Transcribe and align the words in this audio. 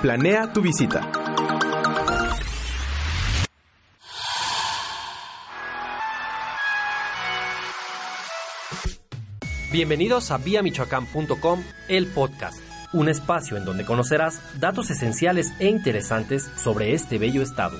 Planea 0.00 0.52
tu 0.52 0.62
visita. 0.62 1.10
Bienvenidos 9.72 10.30
a 10.30 10.38
viamichoacán.com, 10.38 11.62
el 11.88 12.06
podcast, 12.06 12.58
un 12.92 13.08
espacio 13.08 13.56
en 13.56 13.64
donde 13.64 13.84
conocerás 13.84 14.40
datos 14.60 14.90
esenciales 14.90 15.52
e 15.58 15.66
interesantes 15.66 16.48
sobre 16.56 16.94
este 16.94 17.18
bello 17.18 17.42
estado. 17.42 17.78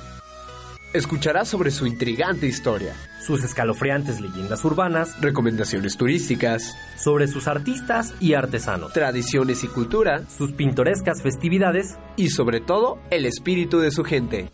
Escucharás 0.93 1.49
sobre 1.49 1.71
su 1.71 1.87
intrigante 1.87 2.47
historia, 2.47 2.95
sus 3.27 3.43
escalofriantes 3.43 4.21
leyendas 4.21 4.63
urbanas, 4.63 5.19
recomendaciones 5.23 5.97
turísticas, 5.97 6.77
sobre 6.99 7.29
sus 7.29 7.49
artistas 7.49 8.13
y 8.21 8.35
artesanos, 8.35 8.93
tradiciones 8.93 9.65
y 9.65 9.69
cultura, 9.69 10.29
sus 10.29 10.53
pintorescas 10.53 11.23
festividades 11.23 11.97
y 12.17 12.29
sobre 12.29 12.61
todo 12.61 12.99
el 13.11 13.25
espíritu 13.25 13.79
de 13.79 13.91
su 13.91 14.05
gente. 14.05 14.51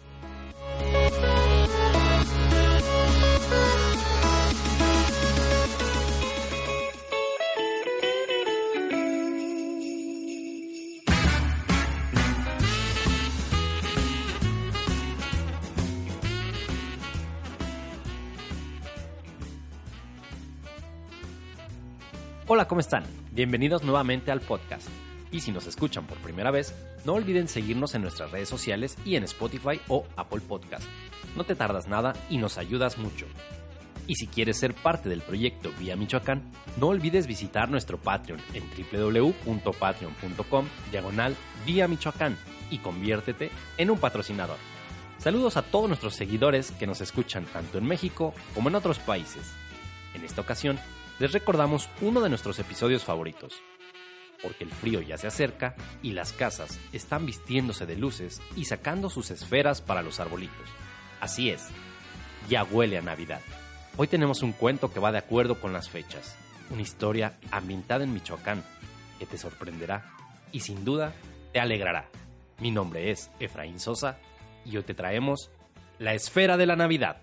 Hola, 22.50 22.66
¿cómo 22.66 22.80
están? 22.80 23.04
Bienvenidos 23.30 23.82
nuevamente 23.82 24.30
al 24.30 24.40
podcast. 24.40 24.88
Y 25.30 25.40
si 25.40 25.52
nos 25.52 25.66
escuchan 25.66 26.06
por 26.06 26.16
primera 26.16 26.50
vez, 26.50 26.74
no 27.04 27.12
olviden 27.12 27.46
seguirnos 27.46 27.94
en 27.94 28.00
nuestras 28.00 28.30
redes 28.30 28.48
sociales 28.48 28.96
y 29.04 29.16
en 29.16 29.24
Spotify 29.24 29.82
o 29.88 30.06
Apple 30.16 30.40
Podcast. 30.40 30.84
No 31.36 31.44
te 31.44 31.54
tardas 31.54 31.88
nada 31.88 32.14
y 32.30 32.38
nos 32.38 32.56
ayudas 32.56 32.96
mucho. 32.96 33.26
Y 34.06 34.14
si 34.14 34.28
quieres 34.28 34.56
ser 34.56 34.72
parte 34.72 35.10
del 35.10 35.20
proyecto 35.20 35.70
Vía 35.78 35.94
Michoacán, 35.94 36.40
no 36.78 36.88
olvides 36.88 37.26
visitar 37.26 37.68
nuestro 37.68 37.98
Patreon 37.98 38.40
en 38.54 38.64
www.patreon.com 39.44 40.66
diagonal 40.90 41.36
Vía 41.66 41.86
Michoacán 41.86 42.38
y 42.70 42.78
conviértete 42.78 43.50
en 43.76 43.90
un 43.90 43.98
patrocinador. 43.98 44.56
Saludos 45.18 45.58
a 45.58 45.62
todos 45.64 45.88
nuestros 45.88 46.14
seguidores 46.14 46.70
que 46.70 46.86
nos 46.86 47.02
escuchan 47.02 47.44
tanto 47.44 47.76
en 47.76 47.84
México 47.84 48.32
como 48.54 48.70
en 48.70 48.76
otros 48.76 48.98
países. 48.98 49.52
En 50.14 50.24
esta 50.24 50.40
ocasión, 50.40 50.78
les 51.18 51.32
recordamos 51.32 51.88
uno 52.00 52.20
de 52.20 52.28
nuestros 52.28 52.58
episodios 52.58 53.04
favoritos, 53.04 53.60
porque 54.42 54.64
el 54.64 54.70
frío 54.70 55.00
ya 55.00 55.18
se 55.18 55.26
acerca 55.26 55.74
y 56.02 56.12
las 56.12 56.32
casas 56.32 56.78
están 56.92 57.26
vistiéndose 57.26 57.86
de 57.86 57.96
luces 57.96 58.40
y 58.56 58.66
sacando 58.66 59.10
sus 59.10 59.30
esferas 59.30 59.82
para 59.82 60.02
los 60.02 60.20
arbolitos. 60.20 60.68
Así 61.20 61.50
es, 61.50 61.66
ya 62.48 62.62
huele 62.64 62.98
a 62.98 63.02
Navidad. 63.02 63.40
Hoy 63.96 64.06
tenemos 64.06 64.42
un 64.42 64.52
cuento 64.52 64.92
que 64.92 65.00
va 65.00 65.10
de 65.10 65.18
acuerdo 65.18 65.60
con 65.60 65.72
las 65.72 65.88
fechas, 65.88 66.36
una 66.70 66.82
historia 66.82 67.36
ambientada 67.50 68.04
en 68.04 68.14
Michoacán 68.14 68.62
que 69.18 69.26
te 69.26 69.38
sorprenderá 69.38 70.04
y 70.52 70.60
sin 70.60 70.84
duda 70.84 71.12
te 71.52 71.58
alegrará. 71.58 72.08
Mi 72.60 72.70
nombre 72.70 73.10
es 73.10 73.30
Efraín 73.40 73.80
Sosa 73.80 74.18
y 74.64 74.76
hoy 74.76 74.84
te 74.84 74.94
traemos 74.94 75.50
La 75.98 76.14
Esfera 76.14 76.56
de 76.56 76.66
la 76.66 76.76
Navidad. 76.76 77.22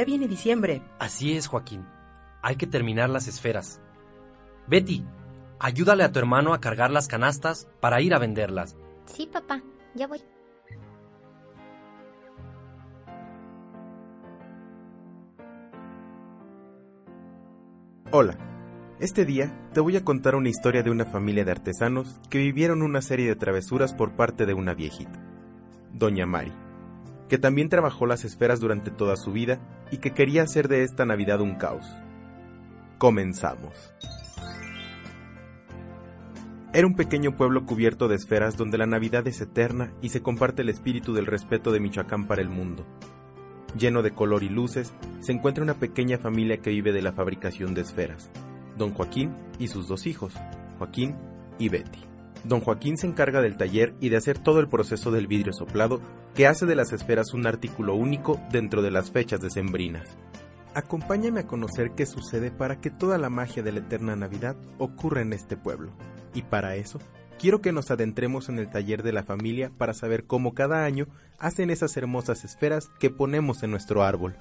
Ya 0.00 0.06
viene 0.06 0.28
diciembre. 0.28 0.82
Así 0.98 1.36
es, 1.36 1.46
Joaquín. 1.46 1.84
Hay 2.40 2.56
que 2.56 2.66
terminar 2.66 3.10
las 3.10 3.28
esferas. 3.28 3.82
Betty, 4.66 5.04
ayúdale 5.58 6.04
a 6.04 6.10
tu 6.10 6.18
hermano 6.18 6.54
a 6.54 6.60
cargar 6.60 6.90
las 6.90 7.06
canastas 7.06 7.68
para 7.80 8.00
ir 8.00 8.14
a 8.14 8.18
venderlas. 8.18 8.78
Sí, 9.04 9.28
papá, 9.30 9.62
ya 9.94 10.06
voy. 10.06 10.22
Hola. 18.10 18.38
Este 19.00 19.26
día 19.26 19.70
te 19.74 19.80
voy 19.80 19.96
a 19.96 20.04
contar 20.04 20.34
una 20.34 20.48
historia 20.48 20.82
de 20.82 20.90
una 20.90 21.04
familia 21.04 21.44
de 21.44 21.52
artesanos 21.52 22.20
que 22.30 22.38
vivieron 22.38 22.80
una 22.80 23.02
serie 23.02 23.28
de 23.28 23.36
travesuras 23.36 23.94
por 23.94 24.16
parte 24.16 24.44
de 24.44 24.52
una 24.52 24.74
viejita, 24.74 25.22
Doña 25.94 26.26
Mari, 26.26 26.52
que 27.28 27.38
también 27.38 27.70
trabajó 27.70 28.04
las 28.04 28.26
esferas 28.26 28.60
durante 28.60 28.90
toda 28.90 29.16
su 29.16 29.32
vida 29.32 29.58
y 29.90 29.98
que 29.98 30.12
quería 30.12 30.42
hacer 30.42 30.68
de 30.68 30.82
esta 30.82 31.04
Navidad 31.04 31.40
un 31.40 31.56
caos. 31.56 31.86
Comenzamos. 32.98 33.94
Era 36.72 36.86
un 36.86 36.94
pequeño 36.94 37.34
pueblo 37.36 37.66
cubierto 37.66 38.06
de 38.06 38.14
esferas 38.14 38.56
donde 38.56 38.78
la 38.78 38.86
Navidad 38.86 39.26
es 39.26 39.40
eterna 39.40 39.92
y 40.00 40.10
se 40.10 40.22
comparte 40.22 40.62
el 40.62 40.68
espíritu 40.68 41.12
del 41.14 41.26
respeto 41.26 41.72
de 41.72 41.80
Michoacán 41.80 42.28
para 42.28 42.42
el 42.42 42.48
mundo. 42.48 42.86
Lleno 43.76 44.02
de 44.02 44.12
color 44.12 44.44
y 44.44 44.48
luces, 44.48 44.92
se 45.20 45.32
encuentra 45.32 45.64
una 45.64 45.74
pequeña 45.74 46.18
familia 46.18 46.58
que 46.58 46.70
vive 46.70 46.92
de 46.92 47.02
la 47.02 47.12
fabricación 47.12 47.74
de 47.74 47.80
esferas, 47.80 48.30
don 48.76 48.92
Joaquín 48.92 49.34
y 49.58 49.66
sus 49.66 49.88
dos 49.88 50.06
hijos, 50.06 50.34
Joaquín 50.78 51.16
y 51.58 51.68
Betty. 51.68 51.99
Don 52.44 52.60
Joaquín 52.60 52.96
se 52.96 53.06
encarga 53.06 53.42
del 53.42 53.56
taller 53.56 53.94
y 54.00 54.08
de 54.08 54.16
hacer 54.16 54.38
todo 54.38 54.60
el 54.60 54.68
proceso 54.68 55.10
del 55.10 55.26
vidrio 55.26 55.52
soplado 55.52 56.00
que 56.34 56.46
hace 56.46 56.64
de 56.66 56.74
las 56.74 56.92
esferas 56.92 57.34
un 57.34 57.46
artículo 57.46 57.94
único 57.94 58.40
dentro 58.50 58.82
de 58.82 58.90
las 58.90 59.10
fechas 59.10 59.40
decembrinas. 59.40 60.08
Acompáñame 60.74 61.40
a 61.40 61.46
conocer 61.46 61.92
qué 61.96 62.06
sucede 62.06 62.50
para 62.50 62.80
que 62.80 62.90
toda 62.90 63.18
la 63.18 63.28
magia 63.28 63.62
de 63.62 63.72
la 63.72 63.80
eterna 63.80 64.16
Navidad 64.16 64.56
ocurra 64.78 65.20
en 65.20 65.32
este 65.32 65.56
pueblo. 65.56 65.92
Y 66.32 66.42
para 66.42 66.76
eso, 66.76 67.00
quiero 67.38 67.60
que 67.60 67.72
nos 67.72 67.90
adentremos 67.90 68.48
en 68.48 68.58
el 68.58 68.70
taller 68.70 69.02
de 69.02 69.12
la 69.12 69.24
familia 69.24 69.70
para 69.76 69.94
saber 69.94 70.24
cómo 70.24 70.54
cada 70.54 70.84
año 70.84 71.08
hacen 71.38 71.70
esas 71.70 71.96
hermosas 71.96 72.44
esferas 72.44 72.88
que 73.00 73.10
ponemos 73.10 73.62
en 73.62 73.72
nuestro 73.72 74.04
árbol. 74.04 74.36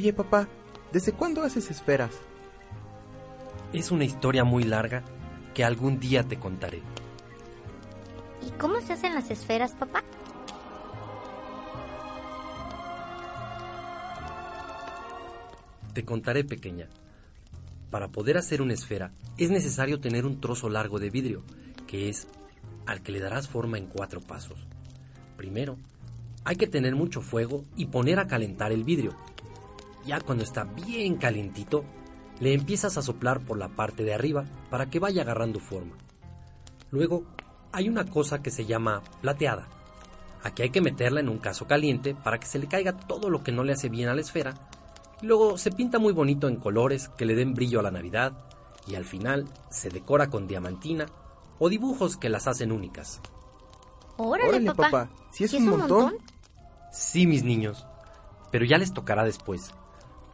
Oye 0.00 0.14
papá, 0.14 0.48
¿desde 0.94 1.12
cuándo 1.12 1.42
haces 1.42 1.70
esferas? 1.70 2.12
Es 3.74 3.90
una 3.90 4.06
historia 4.06 4.44
muy 4.44 4.64
larga 4.64 5.04
que 5.52 5.62
algún 5.62 6.00
día 6.00 6.22
te 6.22 6.38
contaré. 6.38 6.80
¿Y 8.40 8.50
cómo 8.52 8.80
se 8.80 8.94
hacen 8.94 9.14
las 9.14 9.30
esferas, 9.30 9.74
papá? 9.74 10.02
Te 15.92 16.02
contaré, 16.02 16.44
pequeña. 16.44 16.88
Para 17.90 18.08
poder 18.08 18.38
hacer 18.38 18.62
una 18.62 18.72
esfera 18.72 19.12
es 19.36 19.50
necesario 19.50 20.00
tener 20.00 20.24
un 20.24 20.40
trozo 20.40 20.70
largo 20.70 20.98
de 20.98 21.10
vidrio, 21.10 21.42
que 21.86 22.08
es 22.08 22.26
al 22.86 23.02
que 23.02 23.12
le 23.12 23.20
darás 23.20 23.50
forma 23.50 23.76
en 23.76 23.84
cuatro 23.84 24.22
pasos. 24.22 24.66
Primero, 25.36 25.76
hay 26.44 26.56
que 26.56 26.66
tener 26.66 26.96
mucho 26.96 27.20
fuego 27.20 27.66
y 27.76 27.88
poner 27.88 28.18
a 28.18 28.26
calentar 28.26 28.72
el 28.72 28.82
vidrio. 28.82 29.14
Ya 30.04 30.20
cuando 30.20 30.44
está 30.44 30.64
bien 30.64 31.16
calientito, 31.16 31.84
le 32.40 32.54
empiezas 32.54 32.96
a 32.96 33.02
soplar 33.02 33.40
por 33.40 33.58
la 33.58 33.68
parte 33.68 34.04
de 34.04 34.14
arriba 34.14 34.44
para 34.70 34.88
que 34.88 34.98
vaya 34.98 35.22
agarrando 35.22 35.60
forma. 35.60 35.96
Luego, 36.90 37.24
hay 37.72 37.88
una 37.88 38.04
cosa 38.04 38.42
que 38.42 38.50
se 38.50 38.66
llama 38.66 39.02
plateada. 39.20 39.68
Aquí 40.42 40.62
hay 40.62 40.70
que 40.70 40.80
meterla 40.80 41.20
en 41.20 41.28
un 41.28 41.38
caso 41.38 41.66
caliente 41.66 42.14
para 42.14 42.38
que 42.38 42.46
se 42.46 42.58
le 42.58 42.66
caiga 42.66 42.96
todo 42.96 43.28
lo 43.28 43.42
que 43.42 43.52
no 43.52 43.62
le 43.62 43.74
hace 43.74 43.88
bien 43.88 44.08
a 44.08 44.14
la 44.14 44.22
esfera 44.22 44.54
Luego 45.22 45.58
se 45.58 45.70
pinta 45.70 45.98
muy 45.98 46.12
bonito 46.12 46.48
en 46.48 46.56
colores 46.56 47.08
que 47.10 47.26
le 47.26 47.34
den 47.34 47.52
brillo 47.52 47.80
a 47.80 47.82
la 47.82 47.90
Navidad 47.90 48.32
y 48.86 48.94
al 48.94 49.04
final 49.04 49.46
se 49.68 49.90
decora 49.90 50.30
con 50.30 50.46
diamantina 50.46 51.06
o 51.58 51.68
dibujos 51.68 52.16
que 52.16 52.30
las 52.30 52.46
hacen 52.46 52.72
únicas. 52.72 53.20
Órale, 54.16 54.72
papá. 54.72 55.10
Si 55.30 55.44
es, 55.44 55.52
un, 55.52 55.66
montón. 55.66 56.16
Sí, 56.90 57.26
mis 57.26 57.44
niños, 57.44 57.86
pero 58.50 58.64
ya 58.64 58.78
les 58.78 58.94
tocará 58.94 59.24
después. 59.24 59.74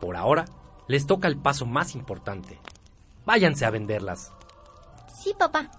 Por 0.01 0.17
ahora, 0.17 0.45
les 0.89 1.07
toca 1.07 1.29
el 1.29 1.37
paso 1.37 1.67
más 1.67 1.95
importante. 1.95 2.59
Váyanse 3.25 3.65
a 3.65 3.71
venderlas. 3.71 4.33
Sí, 5.13 5.35
papá. 5.37 5.71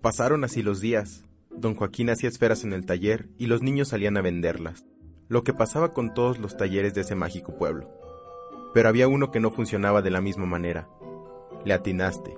Pasaron 0.00 0.44
así 0.44 0.62
los 0.62 0.80
días. 0.80 1.24
Don 1.50 1.74
Joaquín 1.74 2.10
hacía 2.10 2.28
esferas 2.28 2.64
en 2.64 2.72
el 2.72 2.84
taller 2.84 3.28
y 3.38 3.46
los 3.46 3.62
niños 3.62 3.88
salían 3.88 4.16
a 4.16 4.22
venderlas, 4.22 4.84
lo 5.28 5.44
que 5.44 5.54
pasaba 5.54 5.94
con 5.94 6.12
todos 6.12 6.38
los 6.38 6.56
talleres 6.56 6.94
de 6.94 7.02
ese 7.02 7.14
mágico 7.14 7.56
pueblo. 7.56 7.88
Pero 8.74 8.88
había 8.88 9.08
uno 9.08 9.30
que 9.30 9.40
no 9.40 9.50
funcionaba 9.50 10.02
de 10.02 10.10
la 10.10 10.20
misma 10.20 10.46
manera. 10.46 10.88
Le 11.64 11.72
atinaste. 11.72 12.36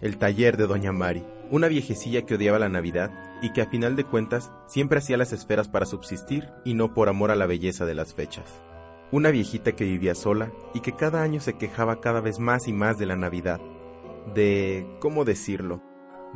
El 0.00 0.18
taller 0.18 0.56
de 0.56 0.66
Doña 0.66 0.92
Mari, 0.92 1.24
una 1.50 1.68
viejecilla 1.68 2.22
que 2.22 2.34
odiaba 2.34 2.58
la 2.58 2.68
Navidad 2.68 3.10
y 3.42 3.52
que 3.52 3.62
a 3.62 3.70
final 3.70 3.96
de 3.96 4.04
cuentas 4.04 4.52
siempre 4.66 4.98
hacía 4.98 5.16
las 5.16 5.32
esferas 5.32 5.68
para 5.68 5.86
subsistir 5.86 6.48
y 6.64 6.74
no 6.74 6.94
por 6.94 7.08
amor 7.08 7.30
a 7.30 7.36
la 7.36 7.46
belleza 7.46 7.84
de 7.84 7.94
las 7.94 8.14
fechas. 8.14 8.62
Una 9.12 9.30
viejita 9.30 9.72
que 9.72 9.84
vivía 9.84 10.14
sola 10.14 10.50
y 10.72 10.80
que 10.80 10.92
cada 10.92 11.22
año 11.22 11.40
se 11.40 11.54
quejaba 11.54 12.00
cada 12.00 12.20
vez 12.20 12.38
más 12.38 12.68
y 12.68 12.72
más 12.72 12.98
de 12.98 13.06
la 13.06 13.16
Navidad. 13.16 13.60
De... 14.34 14.86
¿cómo 15.00 15.24
decirlo? 15.24 15.82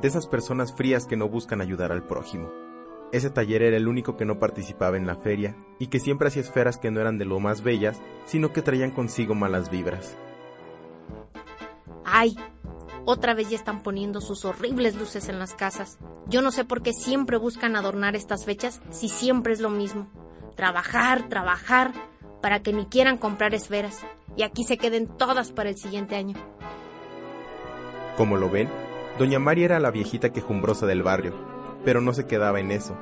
de 0.01 0.09
esas 0.09 0.27
personas 0.27 0.73
frías 0.73 1.07
que 1.07 1.17
no 1.17 1.29
buscan 1.29 1.61
ayudar 1.61 1.93
al 1.93 2.07
prójimo. 2.07 2.51
Ese 3.13 3.31
taller 3.31 3.63
era 3.63 3.77
el 3.77 3.89
único 3.89 4.17
que 4.17 4.25
no 4.25 4.39
participaba 4.39 4.97
en 4.97 5.07
la 5.07 5.17
feria 5.17 5.57
y 5.79 5.89
que 5.89 5.99
siempre 5.99 6.29
hacía 6.29 6.43
esferas 6.43 6.79
que 6.79 6.91
no 6.91 7.01
eran 7.01 7.19
de 7.19 7.25
lo 7.25 7.41
más 7.41 7.63
bellas, 7.63 8.01
sino 8.27 8.53
que 8.53 8.63
traían 8.63 8.91
consigo 8.91 9.35
malas 9.35 9.71
vibras. 9.71 10.17
¡Ay! 12.05 12.37
Otra 13.11 13.33
vez 13.33 13.49
ya 13.49 13.57
están 13.57 13.83
poniendo 13.83 14.21
sus 14.21 14.45
horribles 14.45 14.95
luces 14.95 15.31
en 15.31 15.39
las 15.39 15.55
casas. 15.55 15.99
Yo 16.27 16.43
no 16.43 16.51
sé 16.51 16.67
por 16.67 16.83
qué 16.83 16.93
siempre 16.93 17.39
buscan 17.39 17.75
adornar 17.75 18.15
estas 18.15 18.45
fechas 18.45 18.83
si 18.91 19.09
siempre 19.09 19.55
es 19.55 19.61
lo 19.61 19.71
mismo. 19.71 20.09
Trabajar, 20.57 21.27
trabajar, 21.31 21.93
para 22.43 22.61
que 22.61 22.75
ni 22.75 22.85
quieran 22.85 23.17
comprar 23.17 23.55
esferas. 23.55 24.05
Y 24.37 24.43
aquí 24.43 24.63
se 24.63 24.77
queden 24.77 25.07
todas 25.07 25.53
para 25.53 25.71
el 25.71 25.79
siguiente 25.79 26.17
año. 26.17 26.37
Como 28.19 28.37
lo 28.37 28.51
ven, 28.51 28.69
Doña 29.19 29.39
María 29.39 29.65
era 29.65 29.81
la 29.81 29.91
viejita 29.91 30.31
quejumbrosa 30.31 30.85
del 30.85 31.03
barrio, 31.03 31.33
pero 31.87 32.03
no 32.03 32.13
se 32.13 32.27
quedaba 32.27 32.61
en 32.61 32.71
eso. 32.71 32.95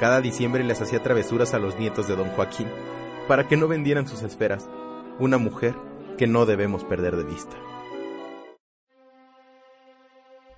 Cada 0.00 0.20
diciembre 0.20 0.64
les 0.64 0.80
hacía 0.80 1.00
travesuras 1.00 1.54
a 1.54 1.60
los 1.60 1.78
nietos 1.78 2.08
de 2.08 2.16
don 2.16 2.30
Joaquín, 2.30 2.66
para 3.28 3.46
que 3.46 3.56
no 3.56 3.68
vendieran 3.68 4.08
sus 4.08 4.22
esferas. 4.22 4.68
Una 5.20 5.38
mujer 5.38 5.76
que 6.18 6.26
no 6.26 6.44
debemos 6.44 6.82
perder 6.82 7.14
de 7.14 7.22
vista. 7.22 7.54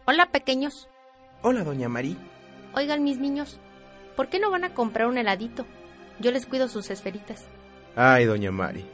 Hola, 0.08 0.30
pequeños. 0.30 0.88
Hola, 1.42 1.64
doña 1.64 1.88
María. 1.88 2.14
Oigan, 2.74 3.02
mis 3.02 3.18
niños, 3.18 3.58
¿por 4.14 4.28
qué 4.28 4.38
no 4.38 4.52
van 4.52 4.62
a 4.62 4.72
comprar 4.72 5.08
un 5.08 5.18
heladito? 5.18 5.66
Yo 6.20 6.30
les 6.30 6.46
cuido 6.46 6.68
sus 6.68 6.90
esferitas. 6.90 7.44
Ay, 7.96 8.24
doña 8.24 8.52
Mari, 8.52 8.84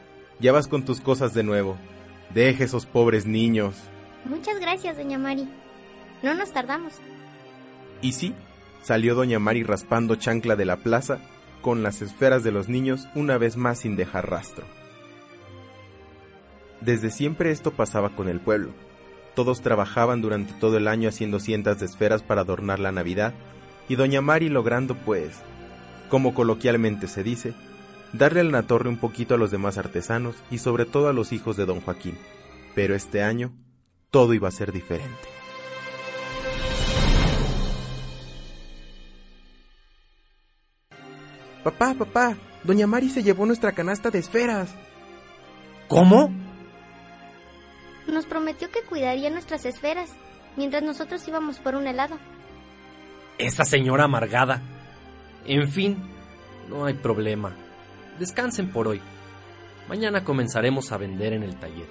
ya 0.40 0.52
vas 0.52 0.68
con 0.68 0.86
tus 0.86 1.02
cosas 1.02 1.34
de 1.34 1.42
nuevo. 1.42 1.76
Deje 2.32 2.64
esos 2.64 2.86
pobres 2.86 3.26
niños. 3.26 3.76
Muchas 4.24 4.58
gracias, 4.58 4.96
doña 4.96 5.18
Mari. 5.18 5.46
No 6.22 6.34
nos 6.34 6.50
tardamos. 6.50 6.94
Y 8.00 8.12
sí, 8.12 8.34
salió 8.82 9.14
doña 9.14 9.38
Mari 9.38 9.64
raspando 9.64 10.16
chancla 10.16 10.56
de 10.56 10.64
la 10.64 10.78
plaza 10.78 11.18
con 11.60 11.82
las 11.82 12.00
esferas 12.00 12.42
de 12.42 12.52
los 12.52 12.70
niños 12.70 13.06
una 13.14 13.36
vez 13.36 13.58
más 13.58 13.80
sin 13.80 13.96
dejar 13.96 14.30
rastro. 14.30 14.64
Desde 16.80 17.10
siempre 17.10 17.50
esto 17.50 17.72
pasaba 17.72 18.16
con 18.16 18.28
el 18.28 18.40
pueblo. 18.40 18.72
Todos 19.34 19.62
trabajaban 19.62 20.20
durante 20.20 20.52
todo 20.54 20.76
el 20.76 20.88
año 20.88 21.08
haciendo 21.08 21.40
cientos 21.40 21.80
de 21.80 21.86
esferas 21.86 22.22
para 22.22 22.42
adornar 22.42 22.78
la 22.78 22.92
Navidad, 22.92 23.32
y 23.88 23.96
doña 23.96 24.20
Mari 24.20 24.48
logrando, 24.48 24.94
pues, 24.94 25.40
como 26.08 26.34
coloquialmente 26.34 27.08
se 27.08 27.22
dice, 27.22 27.54
darle 28.12 28.40
a 28.40 28.44
la 28.44 28.62
torre 28.64 28.88
un 28.88 28.98
poquito 28.98 29.34
a 29.34 29.38
los 29.38 29.50
demás 29.50 29.78
artesanos 29.78 30.36
y 30.50 30.58
sobre 30.58 30.84
todo 30.84 31.08
a 31.08 31.12
los 31.12 31.32
hijos 31.32 31.56
de 31.56 31.66
don 31.66 31.80
Joaquín. 31.80 32.18
Pero 32.74 32.94
este 32.94 33.22
año 33.22 33.52
todo 34.10 34.34
iba 34.34 34.48
a 34.48 34.52
ser 34.52 34.72
diferente. 34.72 35.28
Papá, 41.64 41.94
papá, 41.94 42.36
doña 42.64 42.86
Mari 42.86 43.08
se 43.08 43.22
llevó 43.22 43.46
nuestra 43.46 43.72
canasta 43.72 44.10
de 44.10 44.18
esferas. 44.18 44.74
¿Cómo? 45.88 46.30
Nos 48.06 48.26
prometió 48.26 48.70
que 48.70 48.82
cuidaría 48.82 49.30
nuestras 49.30 49.64
esferas 49.64 50.10
mientras 50.56 50.82
nosotros 50.82 51.26
íbamos 51.26 51.58
por 51.58 51.74
un 51.74 51.86
helado. 51.86 52.18
Esa 53.38 53.64
señora 53.64 54.04
amargada. 54.04 54.62
En 55.46 55.68
fin, 55.68 55.96
no 56.68 56.84
hay 56.84 56.94
problema. 56.94 57.54
Descansen 58.18 58.70
por 58.70 58.88
hoy. 58.88 59.00
Mañana 59.88 60.24
comenzaremos 60.24 60.92
a 60.92 60.96
vender 60.96 61.32
en 61.32 61.42
el 61.42 61.56
taller. 61.56 61.86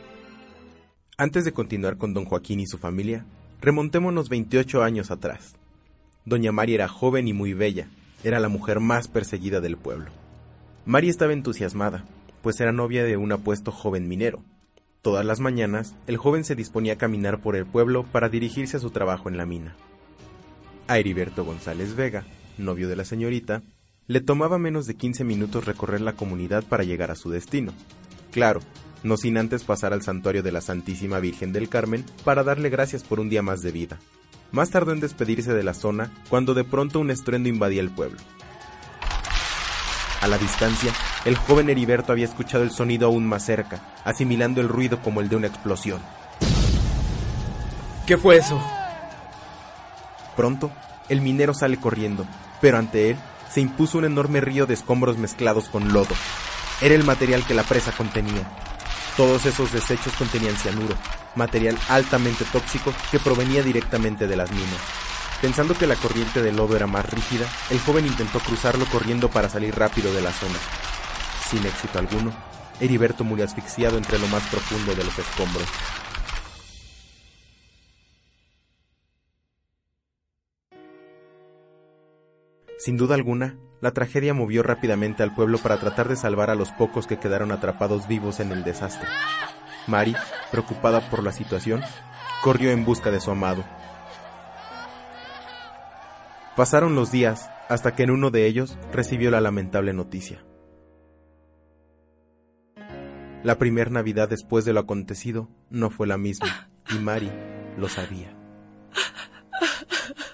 Antes 1.18 1.46
de 1.46 1.52
continuar 1.52 1.98
con 1.98 2.14
don 2.14 2.26
Joaquín 2.26 2.60
y 2.60 2.68
su 2.68 2.78
familia, 2.78 3.26
remontémonos 3.60 4.30
28 4.30 4.82
años 4.82 5.12
atrás. 5.12 5.56
Doña 6.26 6.52
Mari 6.52 6.76
era 6.76 6.88
joven 6.88 7.28
y 7.28 7.34
muy 7.34 7.54
bella, 7.54 7.88
era 8.24 8.40
la 8.40 8.50
mujer 8.50 8.80
más 8.80 9.08
perseguida 9.08 9.60
del 9.60 9.78
pueblo. 9.78 10.12
Mari 10.86 11.10
estaba 11.10 11.34
entusiasmada, 11.34 12.06
pues 12.42 12.60
era 12.60 12.72
novia 12.72 13.04
de 13.04 13.18
un 13.18 13.32
apuesto 13.32 13.72
joven 13.72 14.08
minero. 14.08 14.44
Todas 15.02 15.26
las 15.26 15.40
mañanas, 15.40 15.96
el 16.06 16.18
joven 16.18 16.44
se 16.44 16.56
disponía 16.56 16.94
a 16.94 16.98
caminar 16.98 17.42
por 17.42 17.56
el 17.56 17.66
pueblo 17.66 18.04
para 18.04 18.30
dirigirse 18.30 18.78
a 18.78 18.80
su 18.80 18.92
trabajo 18.92 19.30
en 19.30 19.38
la 19.38 19.48
mina. 19.48 19.76
A 20.88 21.00
Heriberto 21.00 21.44
González 21.44 21.96
Vega, 21.96 22.24
novio 22.60 22.88
de 22.88 22.96
la 22.96 23.04
señorita, 23.04 23.64
le 24.06 24.22
tomaba 24.22 24.60
menos 24.60 24.86
de 24.86 24.96
15 24.96 25.24
minutos 25.24 25.66
recorrer 25.66 26.02
la 26.02 26.14
comunidad 26.14 26.64
para 26.64 26.84
llegar 26.84 27.10
a 27.10 27.16
su 27.16 27.32
destino. 27.32 27.74
Claro, 28.32 28.60
no 29.02 29.18
sin 29.18 29.38
antes 29.38 29.64
pasar 29.64 29.92
al 29.92 30.04
santuario 30.04 30.44
de 30.44 30.52
la 30.52 30.62
Santísima 30.62 31.20
Virgen 31.20 31.52
del 31.52 31.68
Carmen 31.68 32.06
para 32.24 32.44
darle 32.44 32.70
gracias 32.70 33.04
por 33.04 33.20
un 33.20 33.30
día 33.30 33.42
más 33.42 33.62
de 33.62 33.72
vida. 33.72 33.98
Más 34.52 34.70
tardó 34.70 34.92
en 34.92 35.00
despedirse 35.00 35.54
de 35.54 35.64
la 35.64 35.74
zona 35.74 36.12
cuando 36.30 36.54
de 36.54 36.64
pronto 36.64 37.00
un 37.00 37.10
estruendo 37.10 37.50
invadía 37.50 37.82
el 37.82 37.90
pueblo. 37.90 38.20
A 40.22 40.28
la 40.28 40.38
distancia, 40.38 40.94
el 41.26 41.36
joven 41.36 41.70
Heriberto 41.70 42.12
había 42.12 42.26
escuchado 42.26 42.64
el 42.64 42.70
sonido 42.70 43.08
aún 43.08 43.26
más 43.26 43.44
cerca, 43.44 43.80
asimilando 44.06 44.62
el 44.62 44.70
ruido 44.70 45.02
como 45.02 45.20
el 45.20 45.30
de 45.30 45.36
una 45.36 45.48
explosión. 45.48 46.00
¿Qué 48.06 48.18
fue 48.18 48.38
eso? 48.38 48.62
Pronto, 50.36 50.72
el 51.10 51.22
minero 51.22 51.54
sale 51.56 51.78
corriendo, 51.78 52.26
pero 52.62 52.78
ante 52.78 53.12
él 53.12 53.18
se 53.52 53.62
impuso 53.62 53.98
un 53.98 54.06
enorme 54.06 54.42
río 54.42 54.66
de 54.66 54.76
escombros 54.76 55.18
mezclados 55.18 55.70
con 55.70 55.92
lodo. 55.92 56.16
Era 56.82 56.96
el 56.96 57.04
material 57.04 57.44
que 57.46 57.54
la 57.54 57.64
presa 57.64 57.92
contenía. 57.92 58.44
Todos 59.18 59.46
esos 59.46 59.72
desechos 59.74 60.14
contenían 60.14 60.56
cianuro, 60.56 60.96
material 61.36 61.78
altamente 61.90 62.46
tóxico 62.46 62.94
que 63.12 63.20
provenía 63.20 63.62
directamente 63.64 64.28
de 64.28 64.36
las 64.36 64.52
minas. 64.52 65.11
Pensando 65.42 65.74
que 65.74 65.88
la 65.88 65.96
corriente 65.96 66.44
del 66.44 66.56
lodo 66.56 66.76
era 66.76 66.86
más 66.86 67.10
rígida, 67.10 67.48
el 67.72 67.80
joven 67.80 68.06
intentó 68.06 68.40
cruzarlo 68.40 68.86
corriendo 68.86 69.28
para 69.30 69.50
salir 69.50 69.76
rápido 69.76 70.14
de 70.14 70.22
la 70.22 70.32
zona. 70.32 70.60
Sin 71.50 71.66
éxito 71.66 71.98
alguno, 71.98 72.32
Heriberto 72.80 73.24
murió 73.24 73.46
asfixiado 73.46 73.98
entre 73.98 74.20
lo 74.20 74.28
más 74.28 74.48
profundo 74.50 74.94
de 74.94 75.04
los 75.04 75.18
escombros. 75.18 75.68
Sin 82.78 82.98
duda 82.98 83.16
alguna, 83.16 83.58
la 83.82 83.92
tragedia 83.92 84.36
movió 84.36 84.62
rápidamente 84.62 85.24
al 85.24 85.34
pueblo 85.34 85.58
para 85.58 85.78
tratar 85.78 86.08
de 86.08 86.16
salvar 86.16 86.52
a 86.52 86.56
los 86.56 86.72
pocos 86.72 87.08
que 87.08 87.18
quedaron 87.18 87.52
atrapados 87.52 88.08
vivos 88.08 88.40
en 88.40 88.52
el 88.52 88.64
desastre. 88.64 89.08
Mari, 89.88 90.16
preocupada 90.52 91.10
por 91.10 91.24
la 91.24 91.32
situación, 91.32 91.82
corrió 92.44 92.70
en 92.70 92.86
busca 92.86 93.10
de 93.10 93.20
su 93.20 93.32
amado. 93.32 93.64
Pasaron 96.62 96.94
los 96.94 97.12
días 97.12 97.50
hasta 97.70 97.96
que 97.96 98.04
en 98.04 98.12
uno 98.12 98.30
de 98.30 98.46
ellos 98.46 98.78
recibió 98.94 99.32
la 99.32 99.42
lamentable 99.42 99.94
noticia. 99.94 100.46
La 103.42 103.58
primera 103.58 103.90
Navidad 103.90 104.30
después 104.30 104.64
de 104.64 104.72
lo 104.72 104.82
acontecido 104.82 105.50
no 105.72 105.90
fue 105.90 106.06
la 106.06 106.20
misma, 106.20 106.70
y 106.94 107.00
Mari 107.00 107.32
lo 107.80 107.90
sabía. 107.90 108.38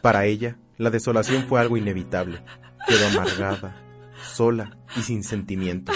Para 0.01 0.25
ella, 0.25 0.60
la 0.75 0.89
desolación 0.89 1.46
fue 1.48 1.62
algo 1.62 1.77
inevitable. 1.77 2.43
Quedó 2.86 3.07
amargada, 3.07 3.81
sola 4.22 4.77
y 4.98 5.03
sin 5.03 5.24
sentimiento. 5.24 5.93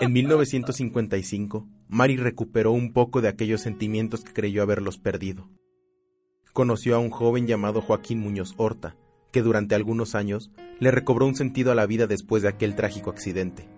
En 0.00 0.10
1955, 0.10 1.68
Mari 1.88 2.16
recuperó 2.16 2.72
un 2.72 2.94
poco 2.94 3.20
de 3.20 3.28
aquellos 3.28 3.60
sentimientos 3.60 4.24
que 4.24 4.32
creyó 4.32 4.62
haberlos 4.62 4.96
perdido. 4.96 5.50
Conoció 6.54 6.94
a 6.94 7.00
un 7.00 7.10
joven 7.10 7.48
llamado 7.48 7.82
Joaquín 7.82 8.20
Muñoz 8.20 8.54
Horta, 8.56 8.94
que 9.32 9.42
durante 9.42 9.74
algunos 9.74 10.14
años 10.14 10.52
le 10.78 10.92
recobró 10.92 11.26
un 11.26 11.34
sentido 11.34 11.72
a 11.72 11.74
la 11.74 11.84
vida 11.84 12.06
después 12.06 12.44
de 12.44 12.48
aquel 12.48 12.76
trágico 12.76 13.10
accidente. 13.10 13.68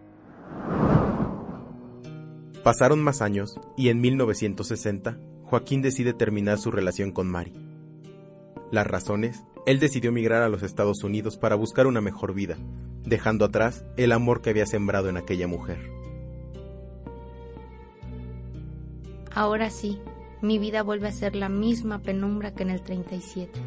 Pasaron 2.62 3.02
más 3.02 3.22
años 3.22 3.58
y 3.78 3.88
en 3.88 4.02
1960 4.02 5.18
Joaquín 5.44 5.80
decide 5.80 6.12
terminar 6.12 6.58
su 6.58 6.70
relación 6.70 7.12
con 7.12 7.28
Mari. 7.28 7.54
Las 8.70 8.86
razones, 8.86 9.42
él 9.64 9.80
decidió 9.80 10.10
emigrar 10.10 10.42
a 10.42 10.50
los 10.50 10.62
Estados 10.62 11.02
Unidos 11.02 11.38
para 11.38 11.54
buscar 11.54 11.86
una 11.86 12.02
mejor 12.02 12.34
vida, 12.34 12.58
dejando 13.04 13.46
atrás 13.46 13.86
el 13.96 14.12
amor 14.12 14.42
que 14.42 14.50
había 14.50 14.66
sembrado 14.66 15.08
en 15.08 15.16
aquella 15.16 15.46
mujer. 15.46 15.78
Ahora 19.32 19.70
sí, 19.70 19.98
mi 20.42 20.58
vida 20.58 20.82
vuelve 20.82 21.08
a 21.08 21.12
ser 21.12 21.34
la 21.34 21.48
misma 21.48 22.00
penumbra 22.00 22.52
que 22.52 22.62
en 22.62 22.70
el 22.70 22.82
37. 22.82 23.60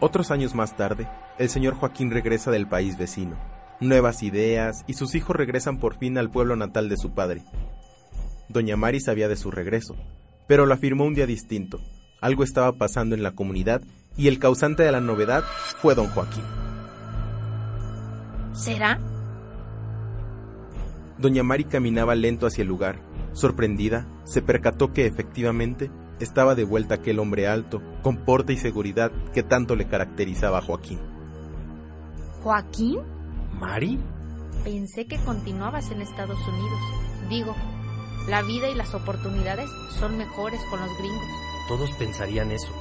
Otros 0.00 0.30
años 0.30 0.54
más 0.54 0.76
tarde, 0.76 1.08
el 1.38 1.48
señor 1.48 1.74
Joaquín 1.74 2.12
regresa 2.12 2.52
del 2.52 2.68
país 2.68 2.96
vecino. 2.96 3.36
Nuevas 3.80 4.22
ideas 4.22 4.84
y 4.86 4.94
sus 4.94 5.14
hijos 5.16 5.34
regresan 5.34 5.78
por 5.78 5.96
fin 5.96 6.18
al 6.18 6.30
pueblo 6.30 6.54
natal 6.54 6.88
de 6.88 6.96
su 6.96 7.10
padre. 7.10 7.42
Doña 8.48 8.76
Mari 8.76 9.00
sabía 9.00 9.28
de 9.28 9.36
su 9.36 9.50
regreso, 9.50 9.96
pero 10.46 10.66
lo 10.66 10.74
afirmó 10.74 11.04
un 11.04 11.14
día 11.14 11.26
distinto. 11.26 11.80
Algo 12.20 12.44
estaba 12.44 12.72
pasando 12.72 13.14
en 13.14 13.22
la 13.22 13.32
comunidad 13.32 13.82
y 14.16 14.28
el 14.28 14.38
causante 14.38 14.84
de 14.84 14.92
la 14.92 15.00
novedad 15.00 15.42
fue 15.80 15.94
don 15.94 16.08
Joaquín. 16.08 16.44
¿Será? 18.58 18.98
Doña 21.16 21.44
Mari 21.44 21.64
caminaba 21.64 22.16
lento 22.16 22.46
hacia 22.46 22.62
el 22.62 22.68
lugar. 22.68 23.00
Sorprendida, 23.32 24.08
se 24.24 24.42
percató 24.42 24.92
que 24.92 25.06
efectivamente 25.06 25.92
estaba 26.18 26.56
de 26.56 26.64
vuelta 26.64 26.96
aquel 26.96 27.20
hombre 27.20 27.46
alto, 27.46 27.80
con 28.02 28.16
porte 28.16 28.52
y 28.52 28.56
seguridad 28.56 29.12
que 29.32 29.44
tanto 29.44 29.76
le 29.76 29.86
caracterizaba 29.86 30.58
a 30.58 30.62
Joaquín. 30.62 30.98
¿Joaquín? 32.42 32.98
¿Mari? 33.60 34.00
Pensé 34.64 35.06
que 35.06 35.18
continuabas 35.18 35.92
en 35.92 36.02
Estados 36.02 36.38
Unidos. 36.48 36.80
Digo, 37.28 37.54
la 38.28 38.42
vida 38.42 38.68
y 38.68 38.74
las 38.74 38.92
oportunidades 38.92 39.70
son 40.00 40.18
mejores 40.18 40.60
con 40.68 40.80
los 40.80 40.98
gringos. 40.98 41.28
Todos 41.68 41.92
pensarían 41.92 42.50
eso. 42.50 42.72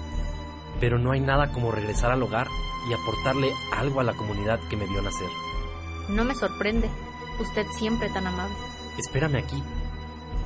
Pero 0.79 0.97
no 0.97 1.11
hay 1.11 1.19
nada 1.19 1.51
como 1.51 1.71
regresar 1.71 2.11
al 2.11 2.23
hogar 2.23 2.47
y 2.89 2.93
aportarle 2.93 3.51
algo 3.75 3.99
a 3.99 4.03
la 4.03 4.13
comunidad 4.15 4.59
que 4.69 4.77
me 4.77 4.87
vio 4.87 5.03
nacer. 5.03 5.29
No 6.09 6.23
me 6.23 6.35
sorprende. 6.35 6.89
Usted 7.39 7.65
siempre 7.77 8.09
tan 8.09 8.27
amable. 8.27 8.55
Espérame 8.97 9.37
aquí. 9.37 9.61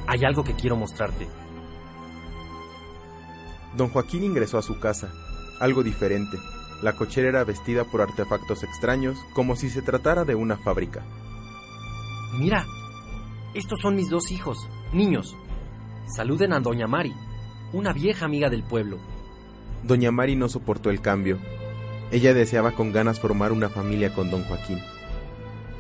Hay 0.08 0.26
algo 0.26 0.44
que 0.44 0.56
quiero 0.56 0.76
mostrarte. 0.76 1.28
Don 3.78 3.90
Joaquín 3.90 4.24
ingresó 4.24 4.58
a 4.58 4.62
su 4.62 4.80
casa, 4.80 5.10
algo 5.60 5.84
diferente. 5.84 6.38
La 6.82 6.94
cochera 6.94 7.30
era 7.30 7.44
vestida 7.44 7.86
por 7.86 8.02
artefactos 8.02 8.64
extraños, 8.64 9.18
como 9.34 9.56
si 9.56 9.70
se 9.70 9.82
tratara 9.82 10.26
de 10.26 10.36
una 10.36 10.58
fábrica. 10.58 11.04
Mira, 12.38 12.66
estos 13.54 13.80
son 13.82 13.96
mis 13.96 14.10
dos 14.10 14.32
hijos, 14.32 14.68
niños. 14.92 15.38
Saluden 16.16 16.54
a 16.54 16.60
Doña 16.60 16.88
Mari, 16.88 17.14
una 17.72 17.94
vieja 17.94 18.26
amiga 18.26 18.50
del 18.50 18.64
pueblo. 18.64 18.98
Doña 19.84 20.12
Mari 20.12 20.36
no 20.36 20.50
soportó 20.50 20.90
el 20.90 21.02
cambio. 21.02 21.40
Ella 22.12 22.34
deseaba 22.34 22.72
con 22.72 22.92
ganas 22.92 23.20
formar 23.20 23.52
una 23.52 23.70
familia 23.70 24.14
con 24.14 24.30
don 24.30 24.44
Joaquín. 24.44 24.80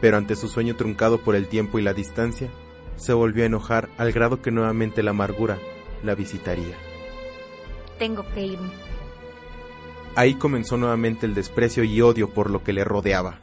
Pero 0.01 0.17
ante 0.17 0.36
su 0.36 0.50
sueño 0.50 0.75
truncado 0.75 1.20
por 1.20 1.36
el 1.36 1.48
tiempo 1.48 1.79
y 1.79 1.84
la 1.84 1.93
distancia, 1.93 2.50
se 2.98 3.13
volvió 3.13 3.43
a 3.43 3.48
enojar 3.48 3.89
al 3.98 4.12
grado 4.12 4.41
que 4.41 4.51
nuevamente 4.51 5.03
la 5.03 5.12
amargura 5.12 5.58
la 6.03 6.15
visitaría. 6.15 6.75
Tengo 7.98 8.25
que 8.34 8.46
irme. 8.46 8.72
Ahí 10.15 10.36
comenzó 10.36 10.75
nuevamente 10.75 11.25
el 11.25 11.34
desprecio 11.34 11.84
y 11.84 12.01
odio 12.01 12.29
por 12.29 12.50
lo 12.50 12.63
que 12.63 12.74
le 12.74 12.84
rodeaba. 12.84 13.39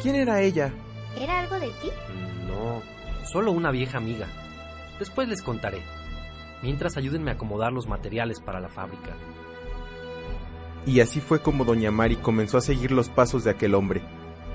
¿Quién 0.00 0.14
era 0.14 0.40
ella? 0.42 0.72
¿Era 1.18 1.40
algo 1.40 1.58
de 1.58 1.68
ti? 1.68 1.90
No, 2.46 2.82
solo 3.26 3.52
una 3.52 3.70
vieja 3.70 3.98
amiga. 3.98 4.28
Después 4.98 5.28
les 5.28 5.42
contaré. 5.42 5.82
Mientras 6.62 6.96
ayúdenme 6.96 7.30
a 7.30 7.34
acomodar 7.34 7.72
los 7.72 7.88
materiales 7.88 8.40
para 8.40 8.60
la 8.60 8.68
fábrica. 8.68 9.16
Y 10.86 11.00
así 11.00 11.20
fue 11.20 11.40
como 11.40 11.64
doña 11.64 11.90
Mari 11.90 12.16
comenzó 12.16 12.58
a 12.58 12.62
seguir 12.62 12.92
los 12.92 13.08
pasos 13.08 13.44
de 13.44 13.50
aquel 13.50 13.74
hombre. 13.74 14.02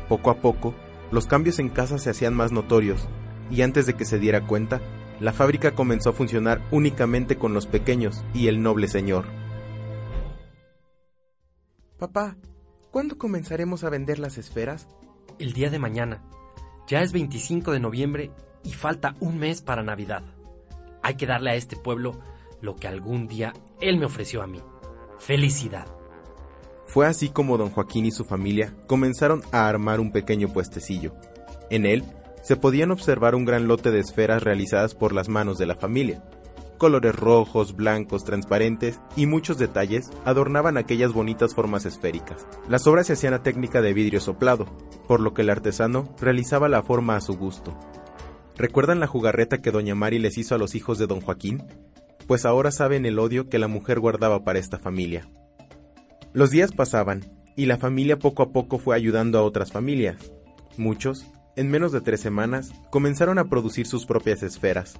Poco 0.09 0.29
a 0.29 0.35
poco, 0.35 0.73
los 1.11 1.27
cambios 1.27 1.59
en 1.59 1.69
casa 1.69 1.97
se 1.97 2.09
hacían 2.09 2.33
más 2.33 2.51
notorios, 2.51 3.07
y 3.49 3.61
antes 3.61 3.85
de 3.85 3.93
que 3.95 4.05
se 4.05 4.19
diera 4.19 4.45
cuenta, 4.45 4.81
la 5.19 5.33
fábrica 5.33 5.71
comenzó 5.71 6.09
a 6.09 6.13
funcionar 6.13 6.61
únicamente 6.71 7.37
con 7.37 7.53
los 7.53 7.67
pequeños 7.67 8.23
y 8.33 8.47
el 8.47 8.61
noble 8.61 8.87
señor. 8.87 9.25
Papá, 11.97 12.35
¿cuándo 12.91 13.17
comenzaremos 13.17 13.83
a 13.83 13.89
vender 13.89 14.19
las 14.19 14.37
esferas? 14.37 14.87
El 15.39 15.53
día 15.53 15.69
de 15.69 15.79
mañana. 15.79 16.21
Ya 16.87 17.01
es 17.01 17.13
25 17.13 17.71
de 17.71 17.79
noviembre 17.79 18.31
y 18.63 18.73
falta 18.73 19.15
un 19.19 19.37
mes 19.39 19.61
para 19.61 19.83
Navidad. 19.83 20.23
Hay 21.01 21.15
que 21.15 21.25
darle 21.25 21.51
a 21.51 21.55
este 21.55 21.77
pueblo 21.77 22.19
lo 22.61 22.75
que 22.75 22.87
algún 22.87 23.27
día 23.27 23.53
él 23.79 23.97
me 23.97 24.05
ofreció 24.05 24.41
a 24.41 24.47
mí. 24.47 24.61
Felicidad. 25.19 25.87
Fue 26.87 27.07
así 27.07 27.29
como 27.29 27.57
don 27.57 27.69
Joaquín 27.69 28.05
y 28.05 28.11
su 28.11 28.25
familia 28.25 28.73
comenzaron 28.87 29.41
a 29.51 29.67
armar 29.67 29.99
un 29.99 30.11
pequeño 30.11 30.53
puestecillo. 30.53 31.13
En 31.69 31.85
él 31.85 32.03
se 32.41 32.55
podían 32.55 32.91
observar 32.91 33.35
un 33.35 33.43
gran 33.43 33.67
lote 33.67 33.91
de 33.91 33.99
esferas 33.99 34.43
realizadas 34.43 34.93
por 34.93 35.13
las 35.13 35.29
manos 35.29 35.57
de 35.57 35.65
la 35.65 35.75
familia. 35.75 36.23
Colores 36.77 37.15
rojos, 37.15 37.75
blancos, 37.75 38.23
transparentes 38.23 38.99
y 39.15 39.25
muchos 39.25 39.57
detalles 39.57 40.11
adornaban 40.25 40.77
aquellas 40.77 41.11
bonitas 41.11 41.55
formas 41.55 41.85
esféricas. 41.85 42.45
Las 42.69 42.85
obras 42.85 43.07
se 43.07 43.13
hacían 43.13 43.33
a 43.33 43.41
técnica 43.41 43.81
de 43.81 43.93
vidrio 43.93 44.19
soplado, 44.19 44.65
por 45.07 45.21
lo 45.21 45.33
que 45.33 45.41
el 45.41 45.49
artesano 45.49 46.13
realizaba 46.19 46.69
la 46.69 46.83
forma 46.83 47.15
a 47.15 47.21
su 47.21 47.35
gusto. 47.37 47.77
¿Recuerdan 48.57 48.99
la 48.99 49.07
jugarreta 49.07 49.61
que 49.61 49.71
doña 49.71 49.95
Mari 49.95 50.19
les 50.19 50.37
hizo 50.37 50.53
a 50.53 50.57
los 50.57 50.75
hijos 50.75 50.97
de 50.97 51.07
don 51.07 51.21
Joaquín? 51.21 51.63
Pues 52.27 52.45
ahora 52.45 52.71
saben 52.71 53.05
el 53.05 53.19
odio 53.19 53.49
que 53.49 53.59
la 53.59 53.67
mujer 53.67 53.99
guardaba 53.99 54.43
para 54.43 54.59
esta 54.59 54.77
familia. 54.77 55.29
Los 56.35 56.51
días 56.51 56.73
pasaban, 56.73 57.23
y 57.55 57.65
la 57.65 57.77
familia 57.77 58.19
poco 58.19 58.43
a 58.43 58.51
poco 58.51 58.77
fue 58.77 58.93
ayudando 58.93 59.39
a 59.39 59.41
otras 59.41 59.71
familias. 59.71 60.17
Muchos, 60.75 61.25
en 61.55 61.69
menos 61.69 61.93
de 61.93 62.01
tres 62.01 62.19
semanas, 62.19 62.73
comenzaron 62.89 63.39
a 63.39 63.45
producir 63.45 63.87
sus 63.87 64.05
propias 64.05 64.43
esferas. 64.43 64.99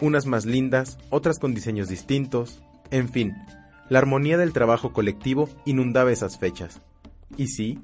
Unas 0.00 0.26
más 0.26 0.44
lindas, 0.44 0.98
otras 1.08 1.38
con 1.38 1.54
diseños 1.54 1.86
distintos, 1.86 2.64
en 2.90 3.08
fin, 3.08 3.36
la 3.88 4.00
armonía 4.00 4.38
del 4.38 4.52
trabajo 4.52 4.92
colectivo 4.92 5.48
inundaba 5.66 6.10
esas 6.10 6.36
fechas. 6.36 6.82
Y 7.36 7.46
sí, 7.46 7.78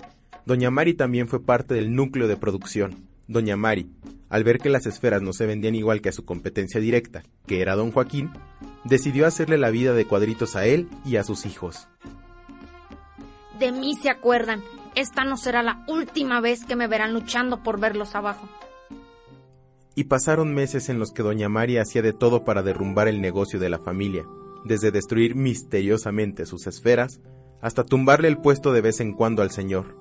Doña 0.44 0.72
Mari 0.72 0.94
también 0.94 1.28
fue 1.28 1.40
parte 1.40 1.74
del 1.74 1.94
núcleo 1.94 2.26
de 2.26 2.36
producción. 2.36 3.06
Doña 3.28 3.56
Mari, 3.56 3.92
al 4.28 4.42
ver 4.42 4.58
que 4.58 4.70
las 4.70 4.86
esferas 4.86 5.22
no 5.22 5.32
se 5.32 5.46
vendían 5.46 5.76
igual 5.76 6.00
que 6.00 6.08
a 6.08 6.12
su 6.12 6.24
competencia 6.24 6.80
directa, 6.80 7.22
que 7.46 7.60
era 7.60 7.76
don 7.76 7.92
Joaquín, 7.92 8.32
decidió 8.82 9.24
hacerle 9.24 9.56
la 9.56 9.70
vida 9.70 9.94
de 9.94 10.04
cuadritos 10.04 10.56
a 10.56 10.66
él 10.66 10.88
y 11.04 11.14
a 11.14 11.22
sus 11.22 11.46
hijos. 11.46 11.86
De 13.62 13.70
mí 13.70 13.94
se 13.94 14.10
acuerdan. 14.10 14.60
Esta 14.96 15.22
no 15.22 15.36
será 15.36 15.62
la 15.62 15.84
última 15.86 16.40
vez 16.40 16.64
que 16.64 16.74
me 16.74 16.88
verán 16.88 17.14
luchando 17.14 17.62
por 17.62 17.78
verlos 17.78 18.16
abajo. 18.16 18.48
Y 19.94 20.02
pasaron 20.02 20.52
meses 20.52 20.88
en 20.88 20.98
los 20.98 21.12
que 21.12 21.22
doña 21.22 21.48
María 21.48 21.82
hacía 21.82 22.02
de 22.02 22.12
todo 22.12 22.44
para 22.44 22.64
derrumbar 22.64 23.06
el 23.06 23.20
negocio 23.20 23.60
de 23.60 23.70
la 23.70 23.78
familia, 23.78 24.26
desde 24.64 24.90
destruir 24.90 25.36
misteriosamente 25.36 26.44
sus 26.44 26.66
esferas 26.66 27.20
hasta 27.60 27.84
tumbarle 27.84 28.26
el 28.26 28.38
puesto 28.38 28.72
de 28.72 28.80
vez 28.80 28.98
en 28.98 29.12
cuando 29.12 29.42
al 29.42 29.52
señor. 29.52 29.96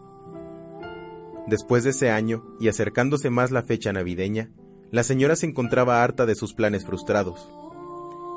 Después 1.45 1.83
de 1.83 1.91
ese 1.91 2.09
año, 2.09 2.43
y 2.59 2.67
acercándose 2.67 3.29
más 3.29 3.51
la 3.51 3.61
fecha 3.61 3.93
navideña, 3.93 4.49
la 4.89 5.03
señora 5.03 5.35
se 5.35 5.45
encontraba 5.45 6.03
harta 6.03 6.25
de 6.25 6.33
sus 6.33 6.55
planes 6.55 6.83
frustrados. 6.83 7.47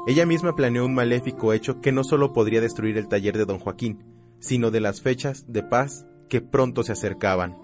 Ella 0.06 0.26
misma 0.26 0.54
planeó 0.54 0.84
un 0.84 0.94
maléfico 0.94 1.54
hecho 1.54 1.80
que 1.80 1.92
no 1.92 2.04
solo 2.04 2.34
podría 2.34 2.60
destruir 2.60 2.98
el 2.98 3.08
taller 3.08 3.38
de 3.38 3.46
don 3.46 3.58
Joaquín, 3.58 4.13
sino 4.44 4.70
de 4.70 4.80
las 4.80 5.00
fechas 5.00 5.50
de 5.50 5.62
paz 5.62 6.04
que 6.28 6.42
pronto 6.42 6.82
se 6.82 6.92
acercaban. 6.92 7.56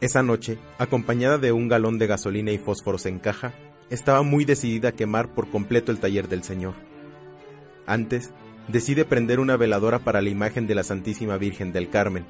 Esa 0.00 0.22
noche, 0.22 0.58
acompañada 0.78 1.36
de 1.36 1.52
un 1.52 1.68
galón 1.68 1.98
de 1.98 2.06
gasolina 2.06 2.50
y 2.50 2.56
fósforos 2.58 3.04
en 3.04 3.18
caja, 3.18 3.52
estaba 3.90 4.22
muy 4.22 4.46
decidida 4.46 4.88
a 4.88 4.92
quemar 4.92 5.34
por 5.34 5.50
completo 5.50 5.92
el 5.92 5.98
taller 5.98 6.28
del 6.28 6.42
Señor. 6.42 6.74
Antes, 7.86 8.32
decide 8.68 9.04
prender 9.04 9.38
una 9.38 9.58
veladora 9.58 9.98
para 9.98 10.22
la 10.22 10.30
imagen 10.30 10.66
de 10.66 10.74
la 10.74 10.84
Santísima 10.84 11.36
Virgen 11.36 11.72
del 11.72 11.90
Carmen, 11.90 12.24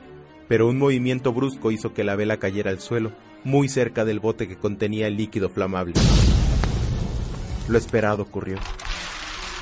pero 0.48 0.68
un 0.68 0.76
movimiento 0.76 1.32
brusco 1.32 1.70
hizo 1.70 1.94
que 1.94 2.02
la 2.02 2.16
vela 2.16 2.38
cayera 2.38 2.70
al 2.70 2.80
suelo, 2.80 3.12
muy 3.44 3.68
cerca 3.68 4.04
del 4.04 4.18
bote 4.18 4.48
que 4.48 4.56
contenía 4.56 5.06
el 5.06 5.16
líquido 5.16 5.48
flamable. 5.48 5.94
Lo 7.68 7.78
esperado 7.78 8.24
ocurrió, 8.24 8.58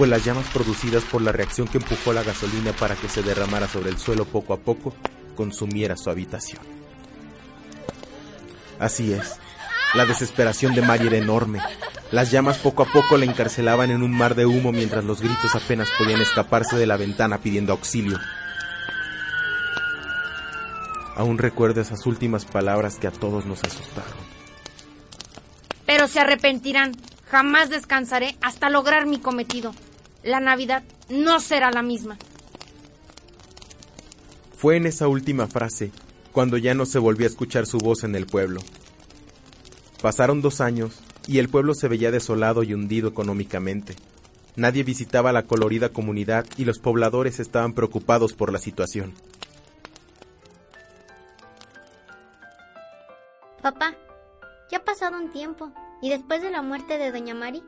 pues 0.00 0.08
las 0.08 0.24
llamas 0.24 0.46
producidas 0.46 1.04
por 1.04 1.20
la 1.20 1.30
reacción 1.30 1.68
que 1.68 1.76
empujó 1.76 2.14
la 2.14 2.22
gasolina 2.22 2.72
para 2.72 2.96
que 2.96 3.06
se 3.06 3.22
derramara 3.22 3.68
sobre 3.68 3.90
el 3.90 3.98
suelo 3.98 4.24
poco 4.24 4.54
a 4.54 4.56
poco 4.56 4.94
consumiera 5.36 5.94
su 5.94 6.08
habitación. 6.08 6.62
Así 8.78 9.12
es. 9.12 9.36
La 9.92 10.06
desesperación 10.06 10.74
de 10.74 10.80
Mari 10.80 11.08
era 11.08 11.18
enorme. 11.18 11.60
Las 12.12 12.30
llamas 12.30 12.56
poco 12.56 12.84
a 12.84 12.86
poco 12.86 13.18
la 13.18 13.26
encarcelaban 13.26 13.90
en 13.90 14.02
un 14.02 14.16
mar 14.16 14.34
de 14.34 14.46
humo 14.46 14.72
mientras 14.72 15.04
los 15.04 15.20
gritos 15.20 15.54
apenas 15.54 15.90
podían 15.98 16.22
escaparse 16.22 16.76
de 16.76 16.86
la 16.86 16.96
ventana 16.96 17.36
pidiendo 17.36 17.74
auxilio. 17.74 18.18
Aún 21.14 21.36
recuerdo 21.36 21.82
esas 21.82 22.06
últimas 22.06 22.46
palabras 22.46 22.96
que 22.96 23.06
a 23.06 23.10
todos 23.10 23.44
nos 23.44 23.62
asustaron. 23.64 24.16
Pero 25.84 26.08
se 26.08 26.20
arrepentirán. 26.20 26.92
Jamás 27.30 27.68
descansaré 27.68 28.38
hasta 28.40 28.70
lograr 28.70 29.04
mi 29.04 29.20
cometido. 29.20 29.74
La 30.22 30.40
Navidad 30.40 30.82
no 31.08 31.40
será 31.40 31.70
la 31.70 31.82
misma. 31.82 32.18
Fue 34.56 34.76
en 34.76 34.86
esa 34.86 35.08
última 35.08 35.46
frase 35.46 35.90
cuando 36.32 36.58
ya 36.58 36.74
no 36.74 36.84
se 36.84 36.98
volvió 36.98 37.26
a 37.26 37.30
escuchar 37.30 37.66
su 37.66 37.78
voz 37.78 38.04
en 38.04 38.14
el 38.14 38.26
pueblo. 38.26 38.60
Pasaron 40.02 40.42
dos 40.42 40.60
años 40.60 41.00
y 41.26 41.38
el 41.38 41.48
pueblo 41.48 41.74
se 41.74 41.88
veía 41.88 42.10
desolado 42.10 42.62
y 42.62 42.74
hundido 42.74 43.08
económicamente. 43.08 43.96
Nadie 44.56 44.82
visitaba 44.82 45.32
la 45.32 45.44
colorida 45.44 45.88
comunidad 45.88 46.44
y 46.56 46.64
los 46.64 46.78
pobladores 46.78 47.40
estaban 47.40 47.72
preocupados 47.72 48.34
por 48.34 48.52
la 48.52 48.58
situación. 48.58 49.14
Papá, 53.62 53.94
ya 54.70 54.78
ha 54.78 54.84
pasado 54.84 55.18
un 55.18 55.30
tiempo 55.30 55.70
y 56.02 56.10
después 56.10 56.42
de 56.42 56.50
la 56.50 56.62
muerte 56.62 56.98
de 56.98 57.12
Doña 57.12 57.34
Mari, 57.34 57.62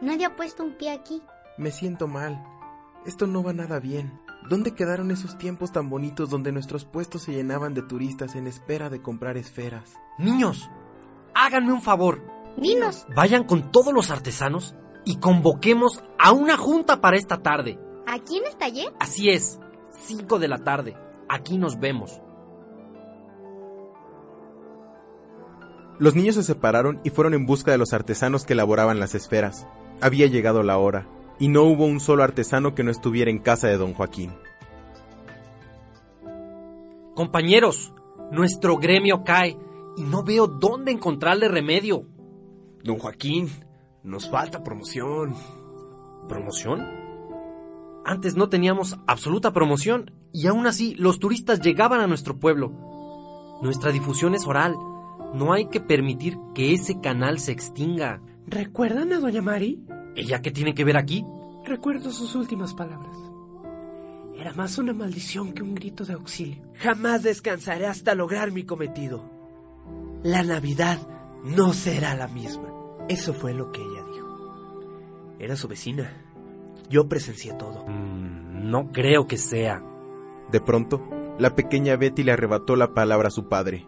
nadie 0.00 0.26
ha 0.26 0.36
puesto 0.36 0.64
un 0.64 0.72
pie 0.72 0.90
aquí. 0.90 1.22
Me 1.58 1.70
siento 1.70 2.06
mal. 2.06 2.44
Esto 3.06 3.26
no 3.26 3.42
va 3.42 3.52
nada 3.52 3.80
bien. 3.80 4.20
¿Dónde 4.48 4.74
quedaron 4.74 5.10
esos 5.10 5.38
tiempos 5.38 5.72
tan 5.72 5.88
bonitos 5.88 6.28
donde 6.28 6.52
nuestros 6.52 6.84
puestos 6.84 7.22
se 7.22 7.32
llenaban 7.32 7.72
de 7.72 7.82
turistas 7.82 8.36
en 8.36 8.46
espera 8.46 8.90
de 8.90 9.00
comprar 9.00 9.36
esferas? 9.36 9.94
Niños, 10.18 10.70
háganme 11.34 11.72
un 11.72 11.82
favor. 11.82 12.22
Dinos, 12.56 13.06
Vayan 13.14 13.44
con 13.44 13.70
todos 13.70 13.92
los 13.92 14.10
artesanos 14.10 14.74
y 15.04 15.16
convoquemos 15.16 16.02
a 16.18 16.32
una 16.32 16.56
junta 16.56 17.00
para 17.00 17.16
esta 17.16 17.42
tarde. 17.42 17.78
¿aquí 18.06 18.38
en 18.38 18.46
el 18.46 18.56
taller? 18.56 18.92
Así 19.00 19.30
es, 19.30 19.58
5 20.06 20.38
de 20.38 20.48
la 20.48 20.58
tarde. 20.58 20.96
Aquí 21.28 21.58
nos 21.58 21.80
vemos. 21.80 22.20
Los 25.98 26.14
niños 26.14 26.34
se 26.34 26.42
separaron 26.42 27.00
y 27.04 27.10
fueron 27.10 27.34
en 27.34 27.46
busca 27.46 27.70
de 27.70 27.78
los 27.78 27.92
artesanos 27.92 28.44
que 28.44 28.52
elaboraban 28.52 29.00
las 29.00 29.14
esferas. 29.14 29.66
Había 30.00 30.26
llegado 30.26 30.62
la 30.62 30.76
hora, 30.76 31.08
y 31.38 31.48
no 31.48 31.64
hubo 31.64 31.84
un 31.84 32.00
solo 32.00 32.22
artesano 32.22 32.74
que 32.74 32.82
no 32.82 32.90
estuviera 32.90 33.30
en 33.30 33.38
casa 33.38 33.68
de 33.68 33.76
don 33.76 33.94
Joaquín. 33.94 34.32
Compañeros, 37.14 37.94
nuestro 38.30 38.76
gremio 38.76 39.24
cae 39.24 39.56
y 39.96 40.02
no 40.02 40.22
veo 40.22 40.46
dónde 40.46 40.92
encontrarle 40.92 41.48
remedio. 41.48 42.06
Don 42.82 42.98
Joaquín, 42.98 43.48
nos 44.02 44.28
falta 44.28 44.62
promoción. 44.62 45.34
¿Promoción? 46.28 46.86
Antes 48.04 48.36
no 48.36 48.48
teníamos 48.48 48.98
absoluta 49.06 49.52
promoción 49.52 50.12
y 50.32 50.46
aún 50.46 50.66
así 50.66 50.94
los 50.94 51.18
turistas 51.18 51.60
llegaban 51.60 52.00
a 52.00 52.06
nuestro 52.06 52.38
pueblo. 52.38 52.72
Nuestra 53.62 53.90
difusión 53.90 54.34
es 54.34 54.46
oral. 54.46 54.76
No 55.34 55.52
hay 55.52 55.66
que 55.66 55.80
permitir 55.80 56.38
que 56.54 56.72
ese 56.72 57.00
canal 57.00 57.38
se 57.38 57.52
extinga. 57.52 58.20
¿Recuerdan 58.46 59.12
a 59.12 59.18
Doña 59.18 59.42
Mari? 59.42 59.82
¿Ella 60.16 60.40
qué 60.40 60.50
tiene 60.50 60.74
que 60.74 60.84
ver 60.84 60.96
aquí? 60.96 61.24
Recuerdo 61.64 62.10
sus 62.10 62.34
últimas 62.34 62.72
palabras. 62.72 63.16
Era 64.34 64.52
más 64.54 64.78
una 64.78 64.94
maldición 64.94 65.52
que 65.52 65.62
un 65.62 65.74
grito 65.74 66.04
de 66.04 66.14
auxilio. 66.14 66.62
Jamás 66.74 67.22
descansaré 67.22 67.86
hasta 67.86 68.14
lograr 68.14 68.50
mi 68.50 68.64
cometido. 68.64 69.22
La 70.22 70.42
Navidad 70.42 70.98
no 71.44 71.72
será 71.72 72.14
la 72.14 72.28
misma. 72.28 72.72
Eso 73.08 73.34
fue 73.34 73.52
lo 73.52 73.70
que 73.72 73.82
ella 73.82 74.04
dijo. 74.12 75.36
Era 75.38 75.54
su 75.54 75.68
vecina. 75.68 76.10
Yo 76.88 77.08
presencié 77.08 77.52
todo. 77.54 77.84
Mm, 77.86 78.70
no 78.70 78.92
creo 78.92 79.26
que 79.26 79.36
sea. 79.36 79.82
De 80.50 80.60
pronto, 80.60 81.02
la 81.38 81.54
pequeña 81.54 81.96
Betty 81.96 82.22
le 82.22 82.32
arrebató 82.32 82.74
la 82.76 82.94
palabra 82.94 83.28
a 83.28 83.32
su 83.32 83.48
padre. 83.48 83.86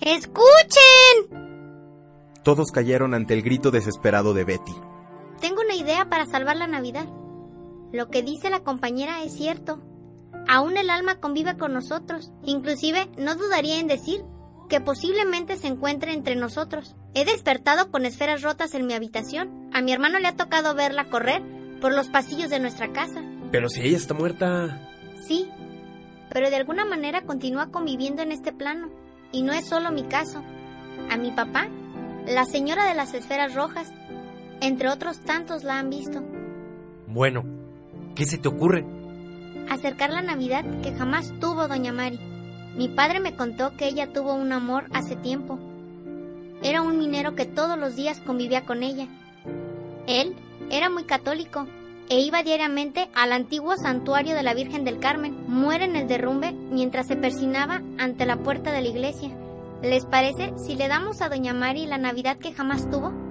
¡Escuchen! 0.00 1.44
Todos 2.42 2.70
cayeron 2.70 3.14
ante 3.14 3.34
el 3.34 3.42
grito 3.42 3.70
desesperado 3.70 4.34
de 4.34 4.44
Betty. 4.44 4.74
Tengo 5.40 5.60
una 5.60 5.74
idea 5.74 6.08
para 6.08 6.26
salvar 6.26 6.56
la 6.56 6.66
Navidad. 6.66 7.06
Lo 7.92 8.08
que 8.08 8.22
dice 8.22 8.50
la 8.50 8.60
compañera 8.60 9.22
es 9.22 9.34
cierto. 9.34 9.80
Aún 10.48 10.76
el 10.76 10.90
alma 10.90 11.20
convive 11.20 11.56
con 11.56 11.72
nosotros. 11.72 12.32
Inclusive 12.42 13.08
no 13.16 13.34
dudaría 13.34 13.78
en 13.78 13.86
decir 13.86 14.24
que 14.68 14.80
posiblemente 14.80 15.56
se 15.56 15.68
encuentre 15.68 16.12
entre 16.12 16.36
nosotros. 16.36 16.96
He 17.14 17.24
despertado 17.24 17.90
con 17.90 18.04
esferas 18.06 18.42
rotas 18.42 18.74
en 18.74 18.86
mi 18.86 18.94
habitación. 18.94 19.70
A 19.72 19.80
mi 19.80 19.92
hermano 19.92 20.18
le 20.18 20.28
ha 20.28 20.36
tocado 20.36 20.74
verla 20.74 21.10
correr 21.10 21.42
por 21.80 21.94
los 21.94 22.08
pasillos 22.08 22.50
de 22.50 22.60
nuestra 22.60 22.92
casa. 22.92 23.22
Pero 23.52 23.68
si 23.68 23.82
ella 23.82 23.96
está 23.96 24.14
muerta... 24.14 24.90
Sí, 25.26 25.48
pero 26.30 26.50
de 26.50 26.56
alguna 26.56 26.84
manera 26.84 27.22
continúa 27.22 27.70
conviviendo 27.70 28.22
en 28.22 28.32
este 28.32 28.52
plano. 28.52 28.90
Y 29.32 29.42
no 29.42 29.52
es 29.52 29.68
solo 29.68 29.90
mi 29.90 30.04
caso. 30.04 30.42
A 31.10 31.16
mi 31.16 31.30
papá, 31.30 31.68
la 32.26 32.44
señora 32.44 32.86
de 32.86 32.94
las 32.94 33.14
esferas 33.14 33.54
rojas, 33.54 33.92
entre 34.66 34.88
otros 34.88 35.20
tantos 35.20 35.62
la 35.62 35.78
han 35.78 35.90
visto. 35.90 36.22
Bueno, 37.06 37.44
¿qué 38.14 38.24
se 38.24 38.38
te 38.38 38.48
ocurre? 38.48 38.84
Acercar 39.68 40.10
la 40.10 40.22
Navidad 40.22 40.64
que 40.82 40.94
jamás 40.94 41.32
tuvo 41.38 41.68
Doña 41.68 41.92
Mari. 41.92 42.18
Mi 42.74 42.88
padre 42.88 43.20
me 43.20 43.36
contó 43.36 43.76
que 43.76 43.86
ella 43.86 44.12
tuvo 44.12 44.34
un 44.34 44.52
amor 44.52 44.86
hace 44.92 45.16
tiempo. 45.16 45.58
Era 46.62 46.80
un 46.80 46.98
minero 46.98 47.34
que 47.34 47.44
todos 47.44 47.78
los 47.78 47.94
días 47.94 48.20
convivía 48.20 48.64
con 48.64 48.82
ella. 48.82 49.06
Él 50.06 50.34
era 50.70 50.88
muy 50.88 51.04
católico 51.04 51.66
e 52.08 52.20
iba 52.20 52.42
diariamente 52.42 53.10
al 53.14 53.32
antiguo 53.32 53.76
santuario 53.76 54.34
de 54.34 54.42
la 54.42 54.54
Virgen 54.54 54.84
del 54.84 54.98
Carmen. 54.98 55.44
Muere 55.46 55.84
en 55.84 55.96
el 55.96 56.08
derrumbe 56.08 56.52
mientras 56.52 57.06
se 57.06 57.16
persinaba 57.16 57.82
ante 57.98 58.24
la 58.24 58.38
puerta 58.38 58.72
de 58.72 58.80
la 58.80 58.88
iglesia. 58.88 59.30
¿Les 59.82 60.06
parece 60.06 60.54
si 60.66 60.74
le 60.74 60.88
damos 60.88 61.20
a 61.20 61.28
Doña 61.28 61.52
Mari 61.52 61.84
la 61.86 61.98
Navidad 61.98 62.38
que 62.38 62.54
jamás 62.54 62.88
tuvo? 62.90 63.23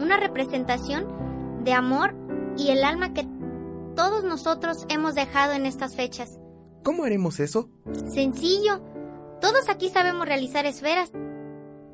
Una 0.00 0.16
representación 0.16 1.62
de 1.62 1.74
amor 1.74 2.14
y 2.56 2.70
el 2.70 2.84
alma 2.84 3.12
que 3.12 3.28
todos 3.94 4.24
nosotros 4.24 4.86
hemos 4.88 5.14
dejado 5.14 5.52
en 5.52 5.66
estas 5.66 5.94
fechas. 5.94 6.40
¿Cómo 6.82 7.04
haremos 7.04 7.38
eso? 7.38 7.68
Sencillo. 8.12 8.80
Todos 9.42 9.68
aquí 9.68 9.90
sabemos 9.90 10.26
realizar 10.26 10.64
esferas. 10.64 11.12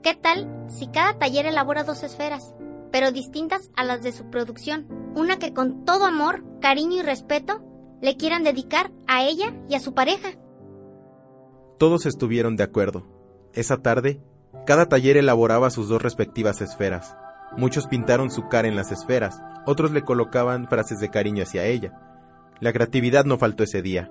¿Qué 0.05 0.15
tal 0.15 0.67
si 0.69 0.87
cada 0.87 1.19
taller 1.19 1.47
elabora 1.47 1.83
dos 1.83 2.05
esferas, 2.05 2.55
pero 2.93 3.11
distintas 3.11 3.71
a 3.75 3.83
las 3.83 4.03
de 4.03 4.13
su 4.13 4.31
producción? 4.31 4.87
Una 5.17 5.39
que 5.39 5.53
con 5.53 5.85
todo 5.85 6.05
amor, 6.05 6.45
cariño 6.61 6.99
y 6.99 7.03
respeto 7.03 7.65
le 8.01 8.17
quieran 8.17 8.45
dedicar 8.45 8.93
a 9.09 9.25
ella 9.25 9.53
y 9.69 9.75
a 9.75 9.81
su 9.81 9.95
pareja. 9.95 10.29
Todos 11.79 12.07
estuvieron 12.07 12.55
de 12.55 12.63
acuerdo. 12.63 13.05
Esa 13.53 13.79
tarde, 13.79 14.21
cada 14.65 14.87
taller 14.87 15.17
elaboraba 15.17 15.71
sus 15.71 15.89
dos 15.89 16.01
respectivas 16.01 16.61
esferas. 16.61 17.17
Muchos 17.57 17.87
pintaron 17.87 18.31
su 18.31 18.49
cara 18.49 18.69
en 18.69 18.77
las 18.77 18.93
esferas, 18.93 19.41
otros 19.65 19.91
le 19.91 20.03
colocaban 20.03 20.69
frases 20.69 21.01
de 21.01 21.11
cariño 21.11 21.43
hacia 21.43 21.65
ella. 21.65 21.93
La 22.61 22.73
creatividad 22.73 23.25
no 23.25 23.39
faltó 23.39 23.65
ese 23.65 23.83
día. 23.83 24.11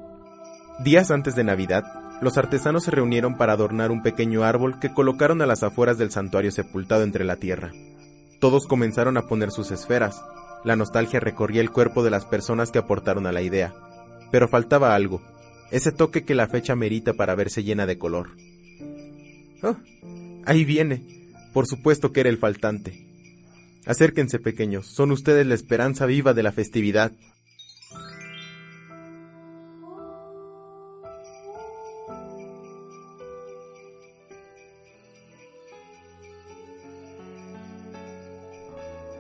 Días 0.83 1.11
antes 1.11 1.35
de 1.35 1.43
Navidad, 1.43 1.83
los 2.21 2.37
artesanos 2.37 2.83
se 2.83 2.91
reunieron 2.91 3.37
para 3.37 3.53
adornar 3.53 3.91
un 3.91 4.01
pequeño 4.01 4.43
árbol 4.43 4.79
que 4.79 4.93
colocaron 4.93 5.41
a 5.41 5.45
las 5.45 5.63
afueras 5.63 5.97
del 5.97 6.11
santuario 6.11 6.51
sepultado 6.51 7.03
entre 7.03 7.25
la 7.25 7.35
tierra. 7.35 7.71
Todos 8.39 8.67
comenzaron 8.67 9.17
a 9.17 9.27
poner 9.27 9.51
sus 9.51 9.71
esferas. 9.71 10.21
La 10.63 10.75
nostalgia 10.75 11.19
recorría 11.19 11.61
el 11.61 11.71
cuerpo 11.71 12.03
de 12.03 12.09
las 12.09 12.25
personas 12.25 12.71
que 12.71 12.79
aportaron 12.79 13.27
a 13.27 13.31
la 13.31 13.41
idea. 13.41 13.73
Pero 14.31 14.47
faltaba 14.47 14.95
algo, 14.95 15.21
ese 15.71 15.91
toque 15.91 16.25
que 16.25 16.35
la 16.35 16.47
fecha 16.47 16.75
merita 16.75 17.13
para 17.13 17.35
verse 17.35 17.63
llena 17.63 17.85
de 17.85 17.97
color. 17.97 18.31
Oh, 19.63 19.75
ahí 20.45 20.65
viene. 20.65 21.05
Por 21.53 21.67
supuesto 21.67 22.11
que 22.11 22.21
era 22.21 22.29
el 22.29 22.37
faltante. 22.37 23.04
Acérquense, 23.85 24.39
pequeños, 24.39 24.87
son 24.87 25.11
ustedes 25.11 25.45
la 25.45 25.53
esperanza 25.53 26.05
viva 26.05 26.33
de 26.33 26.43
la 26.43 26.51
festividad. 26.51 27.11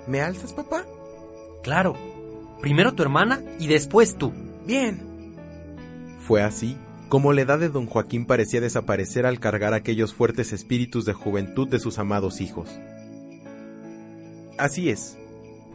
¿Me 0.07 0.21
alzas, 0.21 0.53
papá? 0.53 0.85
Claro. 1.63 1.95
Primero 2.61 2.93
tu 2.93 3.03
hermana 3.03 3.41
y 3.59 3.67
después 3.67 4.17
tú. 4.17 4.33
Bien. 4.65 4.99
Fue 6.19 6.41
así 6.41 6.77
como 7.09 7.33
la 7.33 7.41
edad 7.41 7.59
de 7.59 7.69
don 7.69 7.85
Joaquín 7.85 8.25
parecía 8.25 8.61
desaparecer 8.61 9.25
al 9.25 9.39
cargar 9.39 9.73
aquellos 9.73 10.13
fuertes 10.13 10.53
espíritus 10.53 11.05
de 11.05 11.13
juventud 11.13 11.67
de 11.67 11.79
sus 11.79 11.99
amados 11.99 12.41
hijos. 12.41 12.69
Así 14.57 14.89
es. 14.89 15.17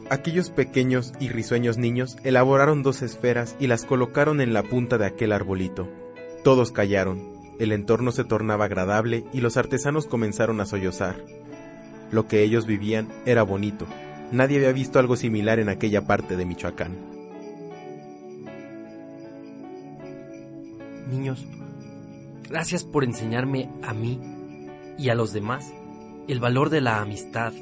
Aquellos 0.08 0.50
pequeños 0.50 1.12
y 1.20 1.28
risueños 1.28 1.78
niños 1.78 2.16
elaboraron 2.24 2.82
dos 2.82 3.02
esferas 3.02 3.54
y 3.60 3.66
las 3.66 3.84
colocaron 3.84 4.40
en 4.40 4.52
la 4.52 4.62
punta 4.62 4.98
de 4.98 5.06
aquel 5.06 5.32
arbolito. 5.32 5.88
Todos 6.42 6.72
callaron, 6.72 7.20
el 7.60 7.72
entorno 7.72 8.10
se 8.10 8.24
tornaba 8.24 8.64
agradable 8.64 9.24
y 9.32 9.42
los 9.42 9.58
artesanos 9.58 10.06
comenzaron 10.06 10.60
a 10.60 10.66
sollozar. 10.66 11.16
Lo 12.10 12.26
que 12.26 12.42
ellos 12.42 12.66
vivían 12.66 13.08
era 13.26 13.42
bonito. 13.42 13.86
Nadie 14.32 14.56
había 14.56 14.72
visto 14.72 14.98
algo 14.98 15.14
similar 15.14 15.58
en 15.58 15.68
aquella 15.68 16.06
parte 16.06 16.36
de 16.36 16.46
Michoacán. 16.46 16.96
Niños, 21.10 21.44
gracias 22.48 22.84
por 22.84 23.04
enseñarme 23.04 23.68
a 23.82 23.92
mí 23.92 24.20
y 24.96 25.10
a 25.10 25.14
los 25.14 25.32
demás 25.32 25.70
el 26.28 26.40
valor 26.40 26.70
de 26.70 26.80
la 26.80 27.00
amistad, 27.00 27.52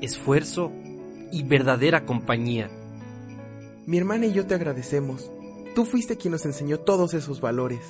esfuerzo 0.00 0.72
y 1.32 1.42
verdadera 1.42 2.04
compañía. 2.04 2.68
Mi 3.86 3.98
hermana 3.98 4.26
y 4.26 4.32
yo 4.32 4.46
te 4.46 4.54
agradecemos. 4.54 5.30
Tú 5.74 5.84
fuiste 5.84 6.16
quien 6.16 6.32
nos 6.32 6.44
enseñó 6.44 6.78
todos 6.80 7.14
esos 7.14 7.40
valores. 7.40 7.80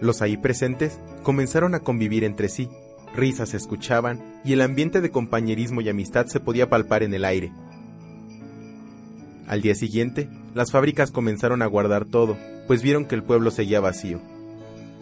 Los 0.00 0.22
ahí 0.22 0.36
presentes 0.36 0.98
comenzaron 1.22 1.74
a 1.74 1.80
convivir 1.80 2.24
entre 2.24 2.48
sí, 2.48 2.68
risas 3.14 3.50
se 3.50 3.56
escuchaban 3.56 4.40
y 4.44 4.52
el 4.52 4.60
ambiente 4.60 5.00
de 5.00 5.10
compañerismo 5.10 5.80
y 5.80 5.88
amistad 5.88 6.26
se 6.26 6.40
podía 6.40 6.68
palpar 6.68 7.02
en 7.02 7.14
el 7.14 7.24
aire. 7.24 7.52
Al 9.46 9.60
día 9.60 9.74
siguiente, 9.74 10.28
las 10.54 10.72
fábricas 10.72 11.10
comenzaron 11.10 11.62
a 11.62 11.66
guardar 11.66 12.04
todo, 12.04 12.36
pues 12.66 12.82
vieron 12.82 13.04
que 13.04 13.14
el 13.14 13.22
pueblo 13.22 13.50
seguía 13.50 13.80
vacío. 13.80 14.20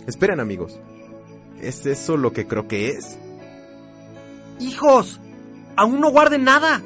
Esperan 0.06 0.40
amigos, 0.40 0.78
¿es 1.62 1.86
eso 1.86 2.16
lo 2.16 2.32
que 2.32 2.46
creo 2.46 2.66
que 2.66 2.88
es? 2.88 3.18
¡Hijos! 4.60 5.20
¡Aún 5.76 6.00
no 6.00 6.10
guarden 6.10 6.44
nada! 6.44 6.82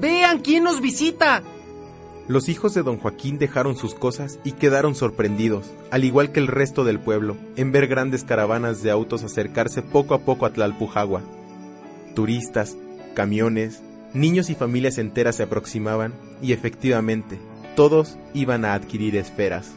¡Vean 0.00 0.40
quién 0.40 0.64
nos 0.64 0.80
visita! 0.80 1.42
Los 2.28 2.48
hijos 2.48 2.72
de 2.74 2.82
don 2.82 2.98
Joaquín 2.98 3.38
dejaron 3.38 3.76
sus 3.76 3.94
cosas 3.94 4.38
y 4.44 4.52
quedaron 4.52 4.94
sorprendidos, 4.94 5.70
al 5.90 6.04
igual 6.04 6.32
que 6.32 6.40
el 6.40 6.46
resto 6.46 6.84
del 6.84 7.00
pueblo, 7.00 7.36
en 7.56 7.72
ver 7.72 7.86
grandes 7.86 8.24
caravanas 8.24 8.82
de 8.82 8.90
autos 8.90 9.24
acercarse 9.24 9.82
poco 9.82 10.14
a 10.14 10.20
poco 10.20 10.46
a 10.46 10.52
Tlalpujagua. 10.52 11.22
Turistas, 12.14 12.76
camiones, 13.14 13.82
niños 14.14 14.48
y 14.48 14.54
familias 14.54 14.98
enteras 14.98 15.36
se 15.36 15.42
aproximaban 15.42 16.14
y 16.40 16.52
efectivamente, 16.52 17.38
todos 17.76 18.16
iban 18.32 18.64
a 18.64 18.74
adquirir 18.74 19.16
esferas. 19.16 19.72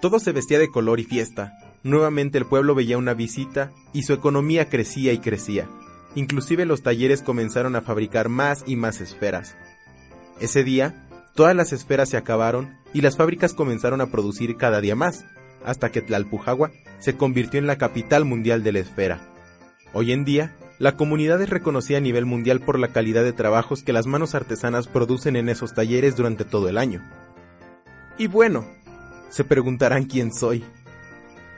Todo 0.00 0.18
se 0.18 0.32
vestía 0.32 0.58
de 0.58 0.70
color 0.70 1.00
y 1.00 1.04
fiesta. 1.04 1.58
Nuevamente 1.82 2.38
el 2.38 2.46
pueblo 2.46 2.74
veía 2.74 2.98
una 2.98 3.14
visita 3.14 3.72
y 3.92 4.02
su 4.02 4.12
economía 4.12 4.68
crecía 4.68 5.12
y 5.12 5.18
crecía. 5.18 5.68
Inclusive 6.14 6.66
los 6.66 6.82
talleres 6.82 7.22
comenzaron 7.22 7.76
a 7.76 7.80
fabricar 7.80 8.28
más 8.28 8.64
y 8.66 8.76
más 8.76 9.00
esferas. 9.00 9.56
Ese 10.40 10.64
día, 10.64 11.08
todas 11.34 11.54
las 11.54 11.72
esferas 11.72 12.08
se 12.08 12.16
acabaron 12.16 12.76
y 12.92 13.00
las 13.00 13.16
fábricas 13.16 13.54
comenzaron 13.54 14.00
a 14.00 14.10
producir 14.10 14.56
cada 14.56 14.80
día 14.80 14.96
más, 14.96 15.24
hasta 15.64 15.90
que 15.90 16.02
Tlalpujagua 16.02 16.70
se 16.98 17.16
convirtió 17.16 17.58
en 17.58 17.66
la 17.66 17.78
capital 17.78 18.24
mundial 18.24 18.62
de 18.62 18.72
la 18.72 18.78
esfera. 18.80 19.20
Hoy 19.92 20.12
en 20.12 20.24
día, 20.24 20.54
la 20.78 20.96
comunidad 20.96 21.40
es 21.42 21.50
reconocida 21.50 21.98
a 21.98 22.00
nivel 22.00 22.26
mundial 22.26 22.60
por 22.60 22.78
la 22.78 22.88
calidad 22.88 23.22
de 23.22 23.32
trabajos 23.32 23.82
que 23.82 23.92
las 23.92 24.06
manos 24.06 24.34
artesanas 24.34 24.86
producen 24.86 25.36
en 25.36 25.48
esos 25.48 25.74
talleres 25.74 26.16
durante 26.16 26.44
todo 26.44 26.68
el 26.68 26.78
año. 26.78 27.02
Y 28.18 28.26
bueno, 28.26 28.66
se 29.28 29.44
preguntarán 29.44 30.04
quién 30.04 30.32
soy. 30.32 30.64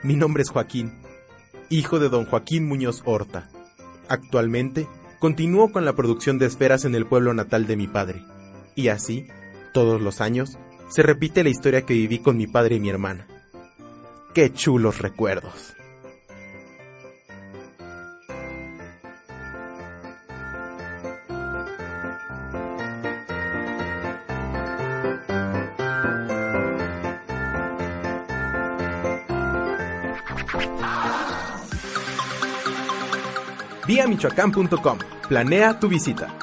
Mi 0.03 0.17
nombre 0.17 0.43
es 0.43 0.49
Joaquín, 0.49 0.91
hijo 1.69 1.97
de 1.97 2.09
don 2.09 2.25
Joaquín 2.25 2.67
Muñoz 2.67 3.01
Horta. 3.05 3.47
Actualmente, 4.09 4.85
continúo 5.19 5.71
con 5.71 5.85
la 5.85 5.93
producción 5.93 6.37
de 6.39 6.45
esferas 6.45 6.83
en 6.83 6.93
el 6.93 7.05
pueblo 7.05 7.33
natal 7.33 7.67
de 7.67 7.77
mi 7.77 7.87
padre. 7.87 8.21
Y 8.75 8.89
así, 8.89 9.27
todos 9.73 10.01
los 10.01 10.19
años, 10.19 10.57
se 10.89 11.03
repite 11.03 11.41
la 11.41 11.51
historia 11.51 11.85
que 11.85 11.93
viví 11.93 12.19
con 12.19 12.35
mi 12.35 12.47
padre 12.47 12.75
y 12.75 12.79
mi 12.81 12.89
hermana. 12.89 13.27
¡Qué 14.33 14.51
chulos 14.51 14.99
recuerdos! 14.99 15.73
Vía 33.87 34.07
michoacán.com. 34.07 34.97
Planea 35.27 35.79
tu 35.79 35.87
visita. 35.87 36.42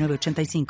906985. 0.07 0.67